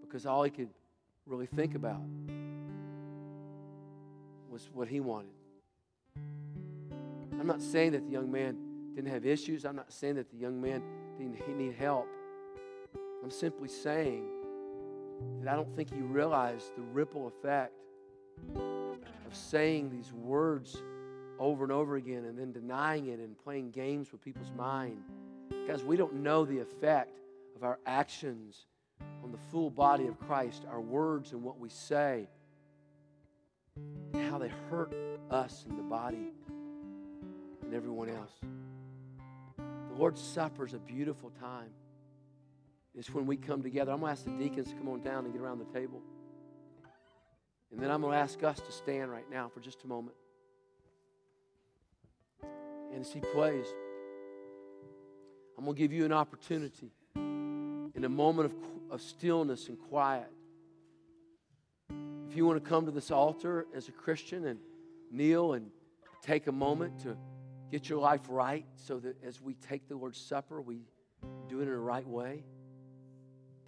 because 0.00 0.26
all 0.26 0.42
he 0.42 0.50
could 0.50 0.68
really 1.26 1.46
think 1.46 1.74
about 1.74 2.02
was 4.50 4.68
what 4.72 4.88
he 4.88 5.00
wanted. 5.00 5.30
I'm 7.40 7.46
not 7.46 7.62
saying 7.62 7.92
that 7.92 8.04
the 8.04 8.12
young 8.12 8.30
man 8.30 8.56
didn't 8.94 9.10
have 9.10 9.24
issues. 9.26 9.64
I'm 9.64 9.76
not 9.76 9.92
saying 9.92 10.16
that 10.16 10.30
the 10.30 10.36
young 10.36 10.60
man 10.60 10.82
didn't 11.18 11.58
need 11.58 11.74
help. 11.74 12.06
I'm 13.22 13.30
simply 13.30 13.68
saying 13.68 14.24
that 15.40 15.52
I 15.52 15.56
don't 15.56 15.74
think 15.74 15.92
he 15.92 16.00
realized 16.00 16.76
the 16.76 16.82
ripple 16.82 17.28
effect 17.28 17.72
of 18.54 19.34
saying 19.34 19.90
these 19.90 20.12
words 20.12 20.76
over 21.38 21.64
and 21.64 21.72
over 21.72 21.96
again 21.96 22.24
and 22.24 22.38
then 22.38 22.52
denying 22.52 23.06
it 23.06 23.18
and 23.18 23.38
playing 23.38 23.70
games 23.70 24.12
with 24.12 24.20
people's 24.20 24.52
mind. 24.56 25.02
Guys, 25.66 25.84
we 25.84 25.96
don't 25.96 26.14
know 26.14 26.44
the 26.44 26.58
effect 26.58 27.20
of 27.54 27.62
our 27.62 27.78
actions 27.86 28.66
on 29.22 29.30
the 29.30 29.38
full 29.50 29.70
body 29.70 30.06
of 30.08 30.18
Christ, 30.18 30.64
our 30.68 30.80
words 30.80 31.32
and 31.32 31.42
what 31.42 31.58
we 31.58 31.68
say, 31.68 32.28
and 34.12 34.30
how 34.30 34.38
they 34.38 34.50
hurt 34.70 34.92
us 35.30 35.64
and 35.68 35.78
the 35.78 35.84
body 35.84 36.32
and 37.62 37.72
everyone 37.72 38.08
else. 38.08 38.32
The 39.56 39.94
Lord's 39.96 40.20
Supper 40.20 40.66
is 40.66 40.74
a 40.74 40.78
beautiful 40.78 41.30
time. 41.40 41.70
It's 42.94 43.10
when 43.10 43.26
we 43.26 43.36
come 43.36 43.62
together. 43.62 43.92
I'm 43.92 44.00
going 44.00 44.14
to 44.14 44.20
ask 44.20 44.24
the 44.24 44.32
deacons 44.32 44.68
to 44.70 44.74
come 44.74 44.88
on 44.88 45.00
down 45.02 45.24
and 45.24 45.32
get 45.32 45.40
around 45.40 45.60
the 45.60 45.78
table. 45.78 46.02
And 47.70 47.80
then 47.80 47.90
I'm 47.90 48.02
going 48.02 48.12
to 48.12 48.18
ask 48.18 48.42
us 48.42 48.58
to 48.60 48.72
stand 48.72 49.10
right 49.10 49.30
now 49.30 49.48
for 49.48 49.60
just 49.60 49.84
a 49.84 49.86
moment. 49.86 50.16
And 52.92 53.00
as 53.00 53.12
he 53.12 53.20
plays, 53.20 53.66
I'm 55.62 55.66
going 55.66 55.76
to 55.76 55.80
give 55.80 55.92
you 55.92 56.04
an 56.04 56.12
opportunity 56.12 56.90
in 57.14 58.02
a 58.02 58.08
moment 58.08 58.46
of, 58.46 58.94
of 58.94 59.00
stillness 59.00 59.68
and 59.68 59.78
quiet. 59.78 60.26
If 62.28 62.36
you 62.36 62.44
want 62.44 62.60
to 62.60 62.68
come 62.68 62.84
to 62.86 62.90
this 62.90 63.12
altar 63.12 63.68
as 63.72 63.86
a 63.86 63.92
Christian 63.92 64.46
and 64.46 64.58
kneel 65.12 65.52
and 65.52 65.70
take 66.20 66.48
a 66.48 66.52
moment 66.52 66.98
to 67.04 67.16
get 67.70 67.88
your 67.88 68.00
life 68.00 68.22
right 68.28 68.66
so 68.74 68.98
that 68.98 69.22
as 69.22 69.40
we 69.40 69.54
take 69.54 69.86
the 69.88 69.94
Lord's 69.94 70.18
Supper, 70.18 70.60
we 70.60 70.80
do 71.48 71.60
it 71.60 71.68
in 71.68 71.68
the 71.68 71.78
right 71.78 72.08
way, 72.08 72.42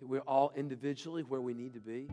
that 0.01 0.09
we're 0.09 0.19
all 0.23 0.53
individually 0.57 1.23
where 1.23 1.41
we 1.41 1.55
need 1.55 1.75
to 1.75 1.81
be, 1.81 2.09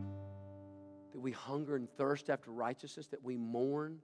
that 1.12 1.20
we 1.20 1.32
hunger 1.32 1.76
and 1.76 1.90
thirst 1.98 2.30
after 2.30 2.52
righteousness, 2.52 3.08
that 3.08 3.24
we 3.24 3.36
mourn, 3.36 3.98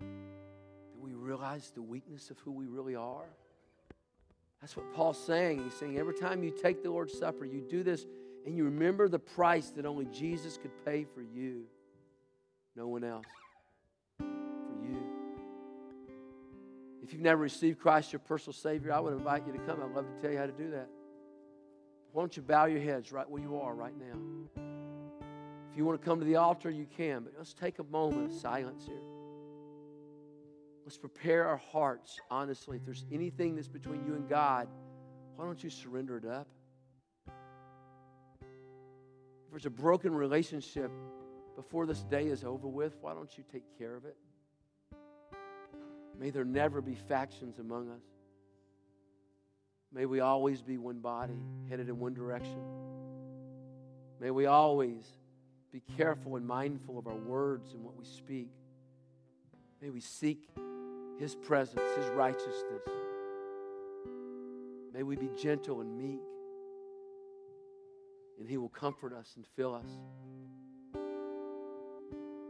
that 0.00 0.98
we 0.98 1.12
realize 1.12 1.70
the 1.74 1.82
weakness 1.82 2.30
of 2.30 2.38
who 2.38 2.50
we 2.50 2.64
really 2.64 2.96
are. 2.96 3.28
That's 4.62 4.76
what 4.76 4.92
Paul's 4.94 5.22
saying. 5.22 5.64
He's 5.64 5.74
saying 5.74 5.98
every 5.98 6.14
time 6.14 6.44
you 6.44 6.50
take 6.50 6.82
the 6.84 6.90
Lord's 6.90 7.18
Supper, 7.18 7.44
you 7.44 7.60
do 7.68 7.82
this 7.82 8.06
and 8.46 8.56
you 8.56 8.64
remember 8.64 9.08
the 9.08 9.18
price 9.18 9.70
that 9.70 9.84
only 9.84 10.06
Jesus 10.06 10.56
could 10.56 10.70
pay 10.84 11.04
for 11.04 11.20
you, 11.20 11.64
no 12.76 12.86
one 12.86 13.02
else. 13.02 13.26
For 14.18 14.24
you. 14.24 15.02
If 17.02 17.12
you've 17.12 17.22
never 17.22 17.42
received 17.42 17.80
Christ, 17.80 18.12
your 18.12 18.20
personal 18.20 18.52
Savior, 18.52 18.92
I 18.92 19.00
would 19.00 19.12
invite 19.12 19.46
you 19.46 19.52
to 19.52 19.58
come. 19.58 19.82
I'd 19.82 19.94
love 19.94 20.06
to 20.06 20.22
tell 20.22 20.30
you 20.30 20.38
how 20.38 20.46
to 20.46 20.52
do 20.52 20.70
that. 20.70 20.88
Why 22.12 22.22
don't 22.22 22.36
you 22.36 22.42
bow 22.42 22.66
your 22.66 22.80
heads 22.80 23.10
right 23.10 23.28
where 23.28 23.42
you 23.42 23.58
are 23.60 23.74
right 23.74 23.94
now? 23.98 24.62
If 25.70 25.76
you 25.76 25.84
want 25.84 26.00
to 26.00 26.04
come 26.04 26.20
to 26.20 26.24
the 26.24 26.36
altar, 26.36 26.70
you 26.70 26.86
can, 26.96 27.24
but 27.24 27.32
let's 27.36 27.52
take 27.52 27.80
a 27.80 27.84
moment 27.84 28.30
of 28.30 28.38
silence 28.38 28.84
here. 28.86 29.00
Let's 30.84 30.98
prepare 30.98 31.46
our 31.46 31.56
hearts 31.56 32.18
honestly. 32.30 32.76
If 32.76 32.84
there's 32.84 33.04
anything 33.12 33.54
that's 33.54 33.68
between 33.68 34.04
you 34.04 34.14
and 34.14 34.28
God, 34.28 34.68
why 35.36 35.44
don't 35.44 35.62
you 35.62 35.70
surrender 35.70 36.16
it 36.16 36.24
up? 36.24 36.48
If 38.40 39.50
there's 39.50 39.66
a 39.66 39.70
broken 39.70 40.14
relationship 40.14 40.90
before 41.56 41.86
this 41.86 42.02
day 42.02 42.26
is 42.26 42.44
over 42.44 42.66
with, 42.66 42.96
why 43.00 43.14
don't 43.14 43.30
you 43.36 43.44
take 43.52 43.64
care 43.78 43.94
of 43.94 44.04
it? 44.04 44.16
May 46.18 46.30
there 46.30 46.44
never 46.44 46.80
be 46.80 46.94
factions 46.94 47.58
among 47.58 47.90
us. 47.90 48.02
May 49.92 50.06
we 50.06 50.20
always 50.20 50.62
be 50.62 50.78
one 50.78 51.00
body, 51.00 51.38
headed 51.68 51.88
in 51.88 51.98
one 51.98 52.14
direction. 52.14 52.62
May 54.20 54.30
we 54.30 54.46
always 54.46 55.04
be 55.72 55.82
careful 55.96 56.36
and 56.36 56.46
mindful 56.46 56.98
of 56.98 57.06
our 57.06 57.16
words 57.16 57.72
and 57.74 57.84
what 57.84 57.96
we 57.96 58.04
speak. 58.04 58.50
May 59.82 59.90
we 59.90 60.00
seek 60.00 60.48
his 61.22 61.36
presence, 61.36 61.88
His 61.96 62.08
righteousness. 62.10 62.82
May 64.92 65.04
we 65.04 65.14
be 65.14 65.30
gentle 65.40 65.80
and 65.80 65.96
meek, 65.96 66.20
and 68.40 68.48
He 68.48 68.56
will 68.56 68.68
comfort 68.68 69.12
us 69.12 69.32
and 69.36 69.46
fill 69.54 69.72
us. 69.72 69.86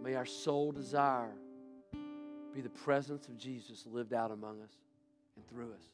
May 0.03 0.15
our 0.15 0.25
sole 0.25 0.73
desire 0.73 1.35
be 2.55 2.63
the 2.63 2.71
presence 2.71 3.29
of 3.29 3.37
Jesus 3.37 3.87
lived 3.87 4.15
out 4.15 4.31
among 4.31 4.63
us 4.63 4.73
and 5.37 5.47
through 5.49 5.73
us. 5.73 5.93